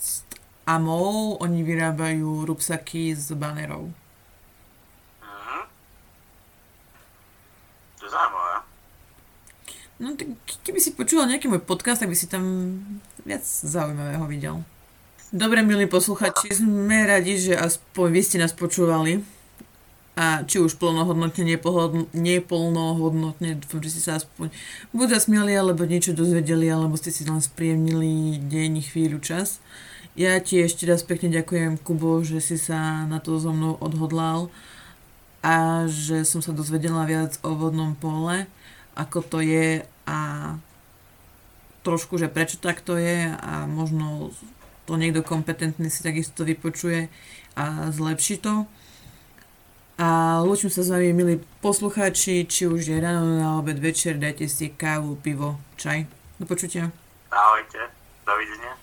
Amou, 0.68 1.40
oni 1.40 1.64
vyrábajú 1.64 2.46
rúbsaky 2.46 3.16
z 3.16 3.34
banerov. 3.34 3.90
Mhm. 5.24 5.60
To 7.98 8.04
je 8.06 8.12
zaujímavé. 8.12 8.56
No 10.02 10.08
tak 10.20 10.28
keby 10.68 10.80
si 10.84 10.92
počúval 10.92 11.32
nejaký 11.32 11.48
môj 11.48 11.64
podcast, 11.64 12.04
tak 12.04 12.12
by 12.12 12.18
si 12.20 12.28
tam 12.28 12.44
viac 13.24 13.42
zaujímavého 13.46 14.26
videl. 14.28 14.56
Dobre, 15.32 15.64
milí 15.64 15.88
posluchači, 15.88 16.52
sme 16.52 17.08
radi, 17.08 17.40
že 17.40 17.54
aspoň 17.56 18.08
vy 18.12 18.22
ste 18.22 18.38
nás 18.42 18.52
počúvali. 18.52 19.24
A 20.19 20.43
či 20.43 20.60
už 20.60 20.76
plnohodnotne, 20.76 21.47
neplnohodnotne, 22.12 23.50
dúfam, 23.63 23.80
že 23.80 23.89
ste 23.95 24.02
sa 24.04 24.13
aspoň 24.19 24.52
buď 24.91 25.08
zasmiali, 25.17 25.56
alebo 25.56 25.88
niečo 25.88 26.12
dozvedeli, 26.12 26.67
alebo 26.67 27.00
ste 27.00 27.15
si 27.15 27.24
len 27.24 27.39
spriemnili 27.39 28.36
deň, 28.43 28.91
chvíľu, 28.91 29.24
čas. 29.24 29.63
Ja 30.19 30.36
ti 30.43 30.60
ešte 30.60 30.84
raz 30.84 31.08
pekne 31.08 31.32
ďakujem, 31.32 31.80
Kubo, 31.80 32.19
že 32.28 32.43
si 32.43 32.60
sa 32.60 33.08
na 33.08 33.24
to 33.24 33.39
so 33.39 33.56
mnou 33.56 33.80
odhodlal 33.80 34.52
a 35.39 35.88
že 35.88 36.28
som 36.28 36.43
sa 36.43 36.52
dozvedela 36.52 37.08
viac 37.08 37.39
o 37.47 37.56
vodnom 37.56 37.95
pole, 37.95 38.45
ako 39.00 39.24
to 39.24 39.39
je 39.39 39.88
a 40.04 40.19
trošku, 41.88 42.19
že 42.19 42.28
prečo 42.28 42.60
tak 42.60 42.84
to 42.84 43.00
je 43.00 43.32
a 43.32 43.65
možno 43.65 44.36
to 44.86 45.00
niekto 45.00 45.24
kompetentný 45.24 45.88
si 45.88 46.04
takisto 46.04 46.43
vypočuje 46.43 47.08
a 47.56 47.89
zlepší 47.95 48.38
to. 48.43 48.67
A 50.02 50.42
lúčim 50.42 50.74
sa 50.74 50.82
s 50.82 50.90
vami, 50.90 51.14
milí 51.14 51.38
poslucháči, 51.62 52.50
či 52.50 52.66
už 52.66 52.90
je 52.90 52.98
ráno, 52.98 53.38
na 53.38 53.62
obed, 53.62 53.78
večer, 53.78 54.18
dajte 54.18 54.50
si 54.50 54.74
kávu, 54.74 55.14
pivo, 55.22 55.62
čaj. 55.78 56.10
Do 56.42 56.50
počutia. 56.50 56.90
Ahojte, 57.30 57.86
dovidenia. 58.26 58.81